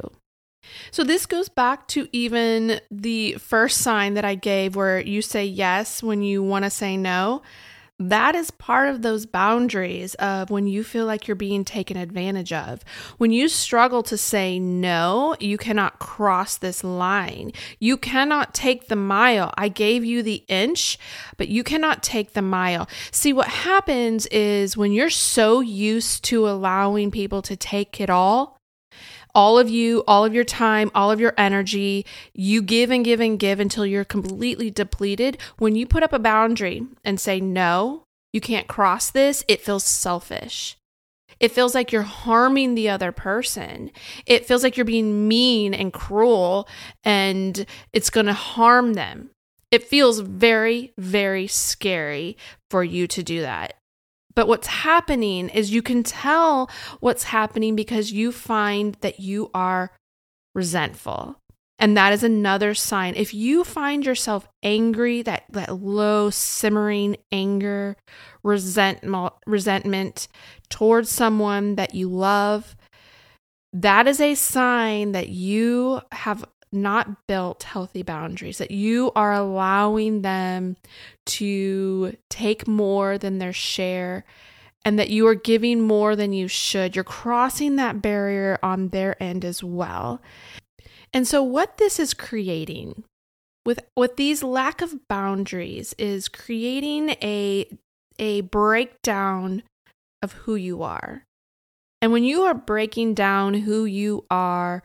So 0.90 1.04
this 1.04 1.26
goes 1.26 1.50
back 1.50 1.86
to 1.88 2.08
even 2.10 2.80
the 2.90 3.34
first 3.34 3.78
sign 3.78 4.14
that 4.14 4.24
I 4.24 4.34
gave 4.34 4.76
where 4.76 4.98
you 4.98 5.20
say 5.20 5.44
yes 5.44 6.02
when 6.02 6.22
you 6.22 6.42
want 6.42 6.64
to 6.64 6.70
say 6.70 6.96
no 6.96 7.42
that 7.98 8.34
is 8.34 8.50
part 8.50 8.88
of 8.88 9.02
those 9.02 9.24
boundaries 9.24 10.14
of 10.16 10.50
when 10.50 10.66
you 10.66 10.82
feel 10.82 11.06
like 11.06 11.28
you're 11.28 11.36
being 11.36 11.64
taken 11.64 11.96
advantage 11.96 12.52
of. 12.52 12.84
When 13.18 13.30
you 13.30 13.48
struggle 13.48 14.02
to 14.04 14.16
say 14.16 14.58
no, 14.58 15.36
you 15.38 15.56
cannot 15.56 16.00
cross 16.00 16.56
this 16.56 16.82
line. 16.82 17.52
You 17.78 17.96
cannot 17.96 18.52
take 18.52 18.88
the 18.88 18.96
mile. 18.96 19.54
I 19.56 19.68
gave 19.68 20.04
you 20.04 20.22
the 20.22 20.44
inch, 20.48 20.98
but 21.36 21.48
you 21.48 21.62
cannot 21.62 22.02
take 22.02 22.32
the 22.32 22.42
mile. 22.42 22.88
See, 23.12 23.32
what 23.32 23.48
happens 23.48 24.26
is 24.26 24.76
when 24.76 24.92
you're 24.92 25.08
so 25.08 25.60
used 25.60 26.24
to 26.24 26.48
allowing 26.48 27.12
people 27.12 27.42
to 27.42 27.56
take 27.56 28.00
it 28.00 28.10
all, 28.10 28.53
all 29.34 29.58
of 29.58 29.68
you, 29.68 30.04
all 30.06 30.24
of 30.24 30.34
your 30.34 30.44
time, 30.44 30.90
all 30.94 31.10
of 31.10 31.20
your 31.20 31.34
energy. 31.36 32.06
You 32.32 32.62
give 32.62 32.90
and 32.90 33.04
give 33.04 33.20
and 33.20 33.38
give 33.38 33.60
until 33.60 33.84
you're 33.86 34.04
completely 34.04 34.70
depleted. 34.70 35.38
When 35.58 35.76
you 35.76 35.86
put 35.86 36.02
up 36.02 36.12
a 36.12 36.18
boundary 36.18 36.86
and 37.04 37.18
say, 37.18 37.40
no, 37.40 38.04
you 38.32 38.40
can't 38.40 38.68
cross 38.68 39.10
this, 39.10 39.44
it 39.48 39.60
feels 39.60 39.84
selfish. 39.84 40.76
It 41.40 41.52
feels 41.52 41.74
like 41.74 41.92
you're 41.92 42.02
harming 42.02 42.74
the 42.74 42.88
other 42.88 43.12
person. 43.12 43.90
It 44.24 44.46
feels 44.46 44.62
like 44.62 44.76
you're 44.76 44.84
being 44.84 45.26
mean 45.26 45.74
and 45.74 45.92
cruel 45.92 46.68
and 47.02 47.66
it's 47.92 48.10
going 48.10 48.26
to 48.26 48.32
harm 48.32 48.94
them. 48.94 49.30
It 49.70 49.82
feels 49.82 50.20
very, 50.20 50.92
very 50.96 51.48
scary 51.48 52.36
for 52.70 52.84
you 52.84 53.08
to 53.08 53.22
do 53.24 53.40
that. 53.40 53.74
But 54.36 54.48
what's 54.48 54.66
happening 54.66 55.48
is 55.48 55.72
you 55.72 55.82
can 55.82 56.02
tell 56.02 56.70
what's 57.00 57.24
happening 57.24 57.76
because 57.76 58.12
you 58.12 58.32
find 58.32 58.96
that 59.00 59.20
you 59.20 59.50
are 59.54 59.92
resentful. 60.54 61.36
And 61.78 61.96
that 61.96 62.12
is 62.12 62.22
another 62.22 62.72
sign. 62.74 63.14
If 63.16 63.34
you 63.34 63.64
find 63.64 64.06
yourself 64.06 64.48
angry, 64.62 65.22
that, 65.22 65.44
that 65.50 65.82
low 65.82 66.30
simmering 66.30 67.16
anger, 67.32 67.96
resentment, 68.42 69.32
resentment 69.46 70.28
towards 70.70 71.10
someone 71.10 71.74
that 71.74 71.94
you 71.94 72.08
love, 72.08 72.76
that 73.72 74.06
is 74.06 74.20
a 74.20 74.36
sign 74.36 75.12
that 75.12 75.28
you 75.30 76.00
have 76.12 76.44
not 76.74 77.26
built 77.26 77.62
healthy 77.62 78.02
boundaries, 78.02 78.58
that 78.58 78.70
you 78.70 79.12
are 79.16 79.32
allowing 79.32 80.22
them 80.22 80.76
to 81.26 82.16
take 82.30 82.66
more 82.66 83.18
than 83.18 83.38
their 83.38 83.52
share 83.52 84.24
and 84.84 84.98
that 84.98 85.10
you 85.10 85.26
are 85.26 85.34
giving 85.34 85.80
more 85.80 86.14
than 86.14 86.32
you 86.32 86.48
should. 86.48 86.94
You're 86.94 87.04
crossing 87.04 87.76
that 87.76 88.02
barrier 88.02 88.58
on 88.62 88.88
their 88.88 89.20
end 89.22 89.44
as 89.44 89.64
well. 89.64 90.20
And 91.12 91.26
so 91.26 91.42
what 91.42 91.78
this 91.78 91.98
is 91.98 92.12
creating 92.12 93.04
with 93.64 93.80
with 93.96 94.16
these 94.16 94.42
lack 94.42 94.82
of 94.82 95.08
boundaries 95.08 95.94
is 95.96 96.28
creating 96.28 97.10
a 97.22 97.66
a 98.18 98.42
breakdown 98.42 99.62
of 100.22 100.32
who 100.32 100.54
you 100.54 100.82
are. 100.82 101.24
And 102.02 102.12
when 102.12 102.24
you 102.24 102.42
are 102.42 102.54
breaking 102.54 103.14
down 103.14 103.54
who 103.54 103.84
you 103.84 104.26
are, 104.30 104.82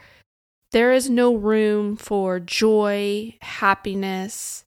there 0.71 0.91
is 0.91 1.09
no 1.09 1.33
room 1.33 1.95
for 1.95 2.39
joy, 2.39 3.35
happiness, 3.41 4.63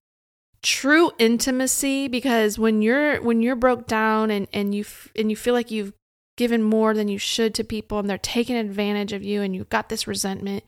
true 0.63 1.11
intimacy 1.19 2.09
because 2.09 2.59
when 2.59 2.83
you're 2.83 3.21
when 3.21 3.43
you're 3.43 3.57
broke 3.57 3.87
down 3.87 4.31
and 4.31 4.47
and 4.53 4.75
you 4.75 4.85
and 5.17 5.31
you 5.31 5.37
feel 5.37 5.55
like 5.55 5.71
you've 5.71 5.93
given 6.37 6.63
more 6.63 6.95
than 6.95 7.09
you 7.09 7.19
should 7.19 7.55
to 7.55 7.65
people 7.65 7.99
and 7.99 8.09
they're 8.09 8.19
taking 8.19 8.57
advantage 8.57 9.13
of 9.13 9.23
you 9.23 9.43
and 9.43 9.55
you've 9.55 9.69
got 9.69 9.89
this 9.89 10.07
resentment, 10.07 10.65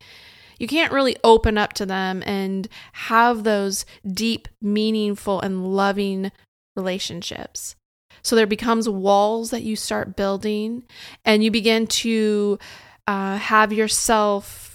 you 0.59 0.69
can't 0.69 0.93
really 0.93 1.17
open 1.25 1.57
up 1.57 1.73
to 1.73 1.87
them 1.87 2.23
and 2.27 2.69
have 2.93 3.45
those 3.45 3.87
deep, 4.07 4.47
meaningful 4.61 5.41
and 5.41 5.67
loving 5.67 6.31
relationships. 6.77 7.77
So 8.23 8.37
there 8.37 8.47
becomes 8.47 8.89
walls 8.89 9.51
that 9.51 9.63
you 9.63 9.77
start 9.77 10.17
building 10.17 10.85
and 11.25 11.43
you 11.43 11.51
begin 11.51 11.87
to 11.87 12.59
uh, 13.07 13.37
have 13.37 13.73
yourself 13.73 14.74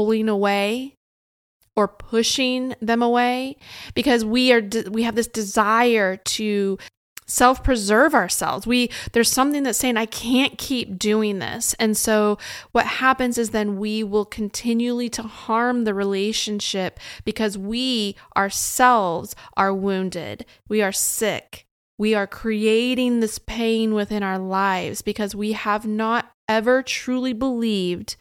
pulling 0.00 0.30
away 0.30 0.94
or 1.76 1.86
pushing 1.86 2.74
them 2.80 3.02
away 3.02 3.54
because 3.92 4.24
we 4.24 4.50
are 4.50 4.62
we 4.90 5.02
have 5.02 5.14
this 5.14 5.26
desire 5.26 6.16
to 6.16 6.78
self-preserve 7.26 8.14
ourselves. 8.14 8.66
We 8.66 8.90
there's 9.12 9.30
something 9.30 9.62
that's 9.62 9.76
saying 9.76 9.98
I 9.98 10.06
can't 10.06 10.56
keep 10.56 10.98
doing 10.98 11.38
this. 11.38 11.74
And 11.78 11.98
so 11.98 12.38
what 12.72 12.86
happens 12.86 13.36
is 13.36 13.50
then 13.50 13.76
we 13.76 14.02
will 14.02 14.24
continually 14.24 15.10
to 15.10 15.22
harm 15.22 15.84
the 15.84 15.92
relationship 15.92 16.98
because 17.26 17.58
we 17.58 18.16
ourselves 18.34 19.36
are 19.54 19.74
wounded. 19.74 20.46
We 20.66 20.80
are 20.80 20.92
sick. 20.92 21.66
We 21.98 22.14
are 22.14 22.26
creating 22.26 23.20
this 23.20 23.38
pain 23.38 23.92
within 23.92 24.22
our 24.22 24.38
lives 24.38 25.02
because 25.02 25.34
we 25.36 25.52
have 25.52 25.86
not 25.86 26.32
ever 26.48 26.82
truly 26.82 27.34
believed 27.34 28.16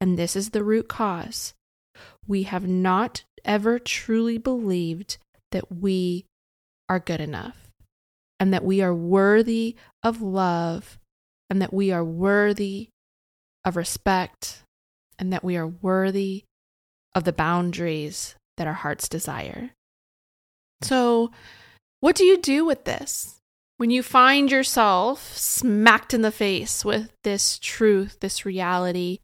and 0.00 0.18
this 0.18 0.36
is 0.36 0.50
the 0.50 0.64
root 0.64 0.88
cause. 0.88 1.54
We 2.26 2.44
have 2.44 2.66
not 2.66 3.24
ever 3.44 3.78
truly 3.78 4.38
believed 4.38 5.18
that 5.52 5.70
we 5.70 6.26
are 6.88 6.98
good 6.98 7.20
enough 7.20 7.70
and 8.40 8.52
that 8.52 8.64
we 8.64 8.82
are 8.82 8.94
worthy 8.94 9.76
of 10.02 10.20
love 10.20 10.98
and 11.48 11.62
that 11.62 11.72
we 11.72 11.92
are 11.92 12.04
worthy 12.04 12.88
of 13.64 13.76
respect 13.76 14.62
and 15.18 15.32
that 15.32 15.44
we 15.44 15.56
are 15.56 15.66
worthy 15.66 16.44
of 17.14 17.24
the 17.24 17.32
boundaries 17.32 18.34
that 18.56 18.66
our 18.66 18.74
hearts 18.74 19.08
desire. 19.08 19.70
So, 20.82 21.30
what 22.00 22.16
do 22.16 22.24
you 22.24 22.36
do 22.36 22.64
with 22.64 22.84
this? 22.84 23.36
When 23.76 23.90
you 23.90 24.02
find 24.02 24.50
yourself 24.50 25.36
smacked 25.36 26.14
in 26.14 26.22
the 26.22 26.30
face 26.30 26.84
with 26.84 27.10
this 27.24 27.58
truth, 27.58 28.18
this 28.20 28.44
reality, 28.44 29.18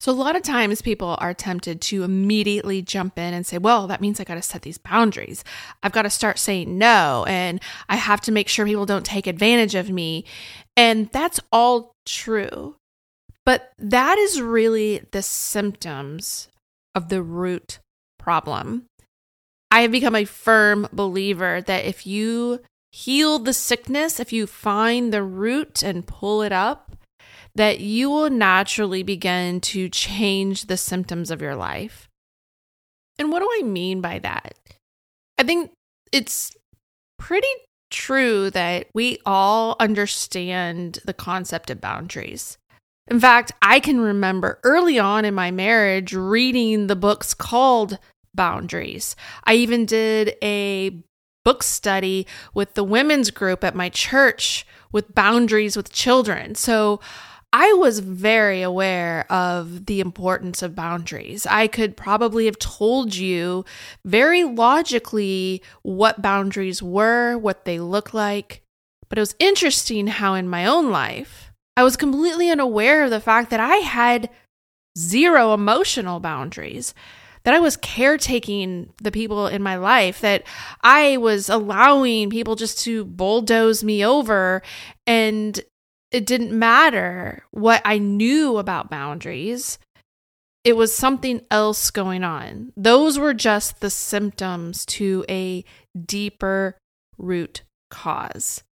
so, 0.00 0.12
a 0.12 0.14
lot 0.14 0.36
of 0.36 0.42
times 0.42 0.80
people 0.80 1.16
are 1.18 1.34
tempted 1.34 1.80
to 1.82 2.04
immediately 2.04 2.82
jump 2.82 3.18
in 3.18 3.34
and 3.34 3.44
say, 3.44 3.58
well, 3.58 3.88
that 3.88 4.00
means 4.00 4.20
I 4.20 4.24
got 4.24 4.36
to 4.36 4.42
set 4.42 4.62
these 4.62 4.78
boundaries. 4.78 5.42
I've 5.82 5.92
got 5.92 6.02
to 6.02 6.10
start 6.10 6.38
saying 6.38 6.78
no, 6.78 7.24
and 7.26 7.60
I 7.88 7.96
have 7.96 8.20
to 8.22 8.32
make 8.32 8.48
sure 8.48 8.64
people 8.64 8.86
don't 8.86 9.04
take 9.04 9.26
advantage 9.26 9.74
of 9.74 9.90
me. 9.90 10.24
And 10.76 11.10
that's 11.10 11.40
all 11.50 11.94
true. 12.06 12.76
But 13.44 13.72
that 13.78 14.18
is 14.18 14.40
really 14.40 15.04
the 15.10 15.22
symptoms 15.22 16.48
of 16.94 17.08
the 17.08 17.22
root 17.22 17.80
problem. 18.20 18.84
I 19.72 19.80
have 19.80 19.90
become 19.90 20.14
a 20.14 20.24
firm 20.24 20.86
believer 20.92 21.60
that 21.62 21.84
if 21.84 22.06
you 22.06 22.60
heal 22.92 23.40
the 23.40 23.52
sickness, 23.52 24.20
if 24.20 24.32
you 24.32 24.46
find 24.46 25.12
the 25.12 25.24
root 25.24 25.82
and 25.82 26.06
pull 26.06 26.42
it 26.42 26.52
up, 26.52 26.97
that 27.58 27.80
you 27.80 28.08
will 28.08 28.30
naturally 28.30 29.02
begin 29.02 29.60
to 29.60 29.88
change 29.88 30.66
the 30.66 30.76
symptoms 30.76 31.28
of 31.28 31.42
your 31.42 31.56
life. 31.56 32.08
And 33.18 33.32
what 33.32 33.40
do 33.40 33.48
I 33.52 33.62
mean 33.64 34.00
by 34.00 34.20
that? 34.20 34.54
I 35.38 35.42
think 35.42 35.72
it's 36.12 36.56
pretty 37.18 37.48
true 37.90 38.48
that 38.50 38.86
we 38.94 39.18
all 39.26 39.74
understand 39.80 41.00
the 41.04 41.12
concept 41.12 41.68
of 41.68 41.80
boundaries. 41.80 42.58
In 43.08 43.18
fact, 43.18 43.50
I 43.60 43.80
can 43.80 44.00
remember 44.00 44.60
early 44.62 45.00
on 45.00 45.24
in 45.24 45.34
my 45.34 45.50
marriage 45.50 46.12
reading 46.12 46.86
the 46.86 46.94
books 46.94 47.34
called 47.34 47.98
Boundaries. 48.36 49.16
I 49.42 49.54
even 49.54 49.84
did 49.84 50.36
a 50.44 51.02
book 51.44 51.64
study 51.64 52.24
with 52.54 52.74
the 52.74 52.84
women's 52.84 53.32
group 53.32 53.64
at 53.64 53.74
my 53.74 53.88
church 53.88 54.64
with 54.92 55.12
boundaries 55.12 55.76
with 55.76 55.92
children. 55.92 56.54
So 56.54 57.00
I 57.52 57.72
was 57.74 58.00
very 58.00 58.60
aware 58.60 59.30
of 59.32 59.86
the 59.86 60.00
importance 60.00 60.62
of 60.62 60.74
boundaries. 60.74 61.46
I 61.46 61.66
could 61.66 61.96
probably 61.96 62.44
have 62.44 62.58
told 62.58 63.14
you 63.14 63.64
very 64.04 64.44
logically 64.44 65.62
what 65.82 66.20
boundaries 66.20 66.82
were, 66.82 67.38
what 67.38 67.64
they 67.64 67.80
look 67.80 68.12
like. 68.12 68.62
But 69.08 69.16
it 69.16 69.22
was 69.22 69.34
interesting 69.38 70.08
how 70.08 70.34
in 70.34 70.48
my 70.48 70.66
own 70.66 70.90
life, 70.90 71.50
I 71.76 71.84
was 71.84 71.96
completely 71.96 72.50
unaware 72.50 73.04
of 73.04 73.10
the 73.10 73.20
fact 73.20 73.48
that 73.50 73.60
I 73.60 73.76
had 73.76 74.28
zero 74.98 75.54
emotional 75.54 76.20
boundaries 76.20 76.92
that 77.44 77.54
I 77.54 77.60
was 77.60 77.78
caretaking 77.78 78.92
the 79.00 79.10
people 79.10 79.46
in 79.46 79.62
my 79.62 79.76
life, 79.76 80.20
that 80.20 80.42
I 80.82 81.16
was 81.16 81.48
allowing 81.48 82.28
people 82.28 82.56
just 82.56 82.80
to 82.80 83.06
bulldoze 83.06 83.82
me 83.82 84.04
over. 84.04 84.60
And 85.06 85.58
it 86.10 86.26
didn't 86.26 86.56
matter 86.56 87.44
what 87.50 87.82
I 87.84 87.98
knew 87.98 88.56
about 88.56 88.90
boundaries. 88.90 89.78
It 90.64 90.76
was 90.76 90.94
something 90.94 91.42
else 91.50 91.90
going 91.90 92.24
on. 92.24 92.72
Those 92.76 93.18
were 93.18 93.34
just 93.34 93.80
the 93.80 93.90
symptoms 93.90 94.84
to 94.86 95.24
a 95.28 95.64
deeper 96.06 96.76
root 97.16 97.62
cause. 97.90 98.62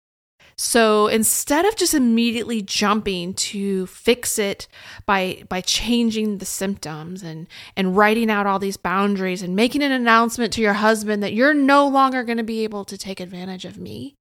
So 0.59 1.07
instead 1.09 1.67
of 1.67 1.77
just 1.77 1.93
immediately 1.93 2.63
jumping 2.63 3.35
to 3.35 3.87
fix 3.87 4.39
it 4.39 4.69
by 5.05 5.45
by 5.51 5.61
changing 5.61 6.39
the 6.39 6.47
symptoms 6.47 7.23
and 7.23 7.47
and 7.77 7.95
writing 7.95 8.31
out 8.31 8.47
all 8.47 8.59
these 8.59 8.79
boundaries 8.79 9.43
and 9.43 9.55
making 9.55 9.83
an 9.83 9.93
announcement 9.93 10.55
to 10.55 10.63
your 10.63 10.73
husband 10.73 11.23
that 11.23 11.35
you're 11.35 11.53
no 11.53 11.87
longer 11.87 12.23
going 12.23 12.39
to 12.39 12.45
be 12.45 12.65
able 12.65 12.87
to 12.87 12.97
take 12.97 13.21
advantage 13.21 13.67
of 13.67 13.77
me, 13.77 14.15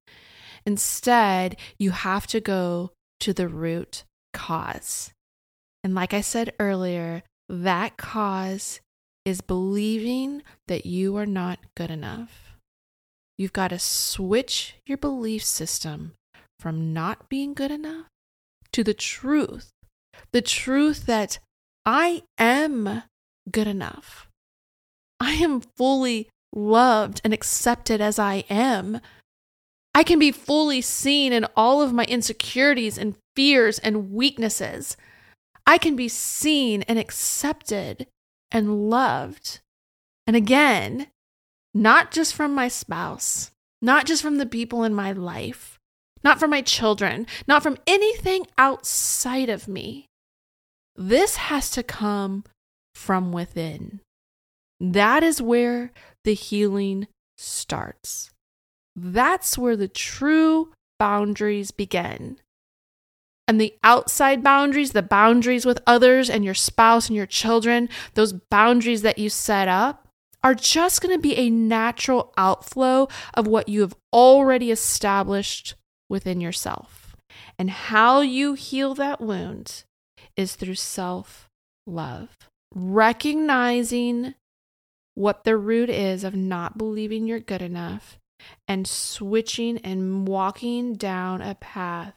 instead 0.65 1.55
you 1.79 1.91
have 1.91 2.27
to 2.27 2.41
go 2.41 2.91
to 3.21 3.33
the 3.33 3.47
root 3.47 4.03
cause. 4.33 5.11
And 5.83 5.93
like 5.95 6.13
I 6.13 6.21
said 6.21 6.53
earlier, 6.59 7.23
that 7.47 7.97
cause 7.97 8.79
is 9.23 9.41
believing 9.41 10.43
that 10.67 10.85
you 10.85 11.15
are 11.17 11.25
not 11.25 11.59
good 11.75 11.91
enough. 11.91 12.57
You've 13.37 13.53
got 13.53 13.69
to 13.69 13.79
switch 13.79 14.75
your 14.85 14.97
belief 14.97 15.43
system 15.43 16.13
from 16.59 16.93
not 16.93 17.29
being 17.29 17.53
good 17.53 17.71
enough 17.71 18.07
to 18.71 18.83
the 18.83 18.93
truth 18.93 19.71
the 20.31 20.41
truth 20.41 21.05
that 21.05 21.39
I 21.85 22.23
am 22.37 23.03
good 23.49 23.67
enough. 23.67 24.27
I 25.19 25.33
am 25.33 25.61
fully 25.61 26.29
loved 26.53 27.21
and 27.23 27.33
accepted 27.33 28.01
as 28.01 28.19
I 28.19 28.43
am. 28.49 28.99
I 29.95 30.03
can 30.03 30.19
be 30.19 30.33
fully 30.33 30.81
seen 30.81 31.31
in 31.31 31.47
all 31.55 31.81
of 31.81 31.93
my 31.93 32.03
insecurities 32.03 32.97
and 32.97 33.15
fears 33.33 33.79
and 33.79 34.11
weaknesses. 34.11 34.97
I 35.65 35.77
can 35.77 35.95
be 35.95 36.09
seen 36.09 36.81
and 36.81 36.99
accepted 36.99 38.07
and 38.51 38.89
loved. 38.89 39.61
And 40.27 40.35
again, 40.35 41.07
not 41.73 42.11
just 42.11 42.33
from 42.35 42.53
my 42.53 42.67
spouse, 42.67 43.51
not 43.81 44.05
just 44.05 44.21
from 44.21 44.37
the 44.37 44.45
people 44.45 44.83
in 44.83 44.93
my 44.93 45.13
life, 45.13 45.79
not 46.25 46.39
from 46.39 46.49
my 46.49 46.61
children, 46.61 47.25
not 47.47 47.63
from 47.63 47.77
anything 47.87 48.47
outside 48.57 49.47
of 49.47 49.69
me. 49.69 50.07
This 50.97 51.37
has 51.37 51.69
to 51.71 51.83
come 51.83 52.43
from 52.93 53.31
within. 53.31 54.01
That 54.81 55.23
is 55.23 55.41
where 55.41 55.91
the 56.25 56.33
healing 56.33 57.07
starts. 57.37 58.31
That's 58.95 59.57
where 59.57 59.75
the 59.75 59.87
true 59.87 60.71
boundaries 60.97 61.71
begin. 61.71 62.37
And 63.47 63.61
the 63.61 63.75
outside 63.83 64.43
boundaries, 64.43 64.93
the 64.93 65.03
boundaries 65.03 65.65
with 65.65 65.81
others 65.85 66.29
and 66.29 66.43
your 66.43 66.55
spouse 66.55 67.07
and 67.07 67.15
your 67.15 67.27
children, 67.27 67.89
those 68.15 68.33
boundaries 68.33 69.03
that 69.03 69.19
you 69.19 69.29
set 69.29 69.67
up 69.67 70.07
are 70.43 70.55
just 70.55 71.01
going 71.01 71.15
to 71.15 71.21
be 71.21 71.35
a 71.35 71.49
natural 71.49 72.33
outflow 72.37 73.07
of 73.33 73.47
what 73.47 73.69
you 73.69 73.81
have 73.81 73.95
already 74.13 74.71
established 74.71 75.75
within 76.09 76.41
yourself. 76.41 77.15
And 77.59 77.69
how 77.69 78.21
you 78.21 78.53
heal 78.53 78.95
that 78.95 79.21
wound 79.21 79.83
is 80.35 80.55
through 80.55 80.75
self 80.75 81.47
love, 81.85 82.29
recognizing 82.73 84.33
what 85.13 85.43
the 85.43 85.55
root 85.55 85.89
is 85.89 86.23
of 86.23 86.35
not 86.35 86.77
believing 86.77 87.27
you're 87.27 87.39
good 87.39 87.61
enough 87.61 88.17
and 88.67 88.87
switching 88.87 89.77
and 89.79 90.27
walking 90.27 90.95
down 90.95 91.41
a 91.41 91.55
path 91.55 92.15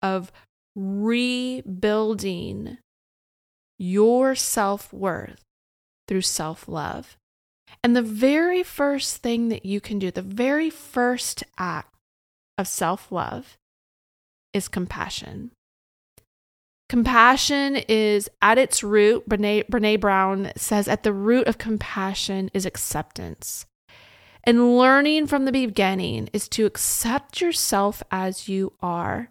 of 0.00 0.32
rebuilding 0.74 1.58
your 3.78 4.34
self 4.34 4.92
worth 4.92 5.42
through 6.08 6.22
self 6.22 6.68
love. 6.68 7.16
And 7.82 7.96
the 7.96 8.02
very 8.02 8.62
first 8.62 9.18
thing 9.18 9.48
that 9.48 9.64
you 9.64 9.80
can 9.80 9.98
do, 9.98 10.10
the 10.10 10.22
very 10.22 10.70
first 10.70 11.42
act 11.58 11.94
of 12.58 12.68
self 12.68 13.10
love 13.10 13.56
is 14.52 14.68
compassion. 14.68 15.50
Compassion 16.88 17.76
is 17.88 18.28
at 18.42 18.58
its 18.58 18.82
root, 18.82 19.26
Brene, 19.26 19.66
Brene 19.66 19.98
Brown 19.98 20.52
says, 20.56 20.88
at 20.88 21.04
the 21.04 21.12
root 21.12 21.46
of 21.48 21.56
compassion 21.56 22.50
is 22.52 22.66
acceptance. 22.66 23.64
And 24.44 24.76
learning 24.76 25.28
from 25.28 25.44
the 25.44 25.52
beginning 25.52 26.28
is 26.32 26.48
to 26.50 26.66
accept 26.66 27.40
yourself 27.40 28.02
as 28.10 28.48
you 28.48 28.72
are, 28.80 29.30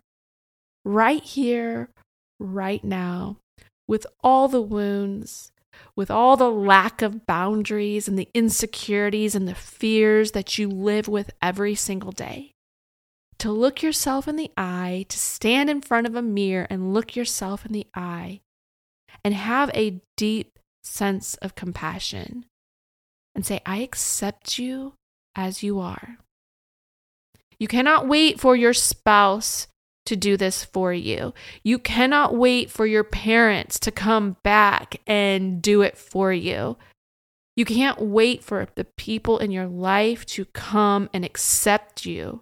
right 0.85 1.21
here, 1.21 1.89
right 2.39 2.83
now, 2.83 3.37
with 3.87 4.07
all 4.23 4.47
the 4.47 4.61
wounds, 4.61 5.51
with 5.97 6.09
all 6.09 6.37
the 6.37 6.49
lack 6.49 7.01
of 7.01 7.25
boundaries 7.25 8.07
and 8.07 8.17
the 8.17 8.29
insecurities 8.33 9.35
and 9.35 9.47
the 9.47 9.55
fears 9.55 10.31
that 10.31 10.57
you 10.57 10.69
live 10.69 11.09
with 11.09 11.31
every 11.41 11.75
single 11.75 12.11
day. 12.11 12.51
To 13.39 13.51
look 13.51 13.81
yourself 13.81 14.27
in 14.27 14.37
the 14.37 14.51
eye, 14.55 15.05
to 15.09 15.17
stand 15.17 15.69
in 15.69 15.81
front 15.81 16.07
of 16.07 16.15
a 16.15 16.21
mirror 16.21 16.67
and 16.69 16.93
look 16.93 17.15
yourself 17.15 17.65
in 17.65 17.73
the 17.73 17.87
eye 17.93 18.39
and 19.25 19.33
have 19.33 19.71
a 19.73 19.99
deep 20.15 20.57
sense 20.83 21.35
of 21.35 21.55
compassion 21.55 22.45
and 23.35 23.45
say, 23.45 23.59
I 23.65 23.77
accept 23.77 24.57
you 24.57 24.93
as 25.35 25.63
you 25.63 25.79
are. 25.79 26.17
You 27.59 27.67
cannot 27.67 28.07
wait 28.07 28.39
for 28.39 28.55
your 28.55 28.73
spouse 28.73 29.67
to 30.05 30.15
do 30.15 30.35
this 30.35 30.63
for 30.63 30.93
you. 30.93 31.33
You 31.63 31.77
cannot 31.77 32.35
wait 32.35 32.71
for 32.71 32.85
your 32.85 33.03
parents 33.03 33.79
to 33.81 33.91
come 33.91 34.37
back 34.43 34.99
and 35.05 35.61
do 35.61 35.81
it 35.81 35.97
for 35.97 36.33
you. 36.33 36.77
You 37.55 37.65
can't 37.65 38.01
wait 38.01 38.43
for 38.43 38.67
the 38.75 38.85
people 38.97 39.37
in 39.37 39.51
your 39.51 39.67
life 39.67 40.25
to 40.27 40.45
come 40.45 41.09
and 41.13 41.23
accept 41.23 42.05
you. 42.05 42.41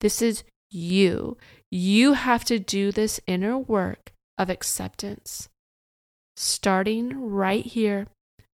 This 0.00 0.22
is 0.22 0.44
you. 0.70 1.36
You 1.70 2.12
have 2.12 2.44
to 2.46 2.58
do 2.58 2.92
this 2.92 3.20
inner 3.26 3.58
work 3.58 4.12
of 4.38 4.50
acceptance, 4.50 5.48
starting 6.36 7.30
right 7.30 7.66
here, 7.66 8.06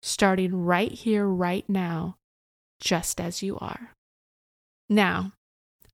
starting 0.02 0.63
right 0.63 0.91
here, 0.91 1.26
right 1.26 1.67
now, 1.67 2.16
just 2.80 3.20
as 3.20 3.42
you 3.42 3.58
are. 3.60 3.92
Now, 4.90 5.34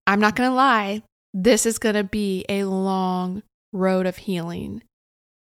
I'm 0.06 0.19
not 0.19 0.36
going 0.36 0.50
to 0.50 0.56
lie, 0.56 1.04
this 1.34 1.65
is 1.65 1.80
going 1.80 1.96
to 1.96 2.04
be 2.04 2.46
a 2.50 2.65
long 2.65 3.43
road 3.72 4.06
of 4.06 4.17
healing, 4.17 4.84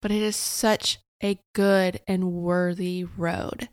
but 0.03 0.11
it 0.11 0.23
is 0.23 0.37
such 0.37 0.99
a 1.23 1.39
good 1.55 2.01
and 2.07 2.33
worthy 2.33 3.05
road. 3.05 3.69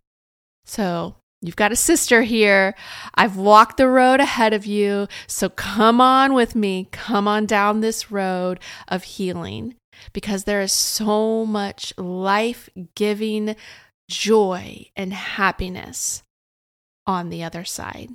So 0.65 1.15
You've 1.45 1.55
got 1.55 1.71
a 1.71 1.75
sister 1.75 2.23
here. 2.23 2.73
I've 3.13 3.37
walked 3.37 3.77
the 3.77 3.87
road 3.87 4.19
ahead 4.19 4.51
of 4.51 4.65
you. 4.65 5.07
So 5.27 5.47
come 5.47 6.01
on 6.01 6.33
with 6.33 6.55
me. 6.55 6.89
Come 6.91 7.27
on 7.27 7.45
down 7.45 7.81
this 7.81 8.09
road 8.09 8.59
of 8.87 9.03
healing 9.03 9.75
because 10.11 10.45
there 10.45 10.61
is 10.61 10.71
so 10.71 11.45
much 11.45 11.93
life 11.99 12.67
giving 12.95 13.55
joy 14.09 14.87
and 14.95 15.13
happiness 15.13 16.23
on 17.07 17.29
the 17.29 17.43
other 17.43 17.63
side. 17.63 18.09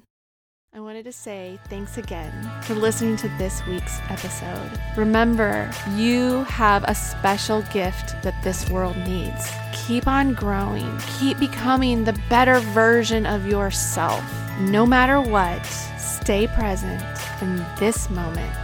I 0.73 0.79
wanted 0.79 1.05
to 1.07 1.13
say 1.13 1.59
thanks 1.69 1.99
again 1.99 2.33
for 2.63 2.75
listening 2.75 3.17
to 3.17 3.29
this 3.39 3.67
week's 3.67 3.99
episode. 4.09 4.71
Remember, 4.97 5.69
you 5.97 6.45
have 6.45 6.85
a 6.85 6.95
special 6.95 7.63
gift 7.73 8.15
that 8.23 8.41
this 8.45 8.71
world 8.71 8.97
needs. 8.99 9.51
Keep 9.73 10.07
on 10.07 10.33
growing, 10.33 10.97
keep 11.19 11.41
becoming 11.41 12.05
the 12.05 12.19
better 12.29 12.61
version 12.61 13.27
of 13.27 13.47
yourself. 13.47 14.25
No 14.61 14.87
matter 14.87 15.21
what, 15.21 15.65
stay 15.99 16.47
present 16.47 17.03
in 17.43 17.57
this 17.81 18.09
moment 18.09 18.55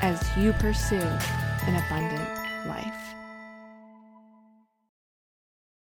as 0.00 0.18
you 0.38 0.54
pursue 0.54 0.96
an 0.96 1.84
abundant. 1.84 2.29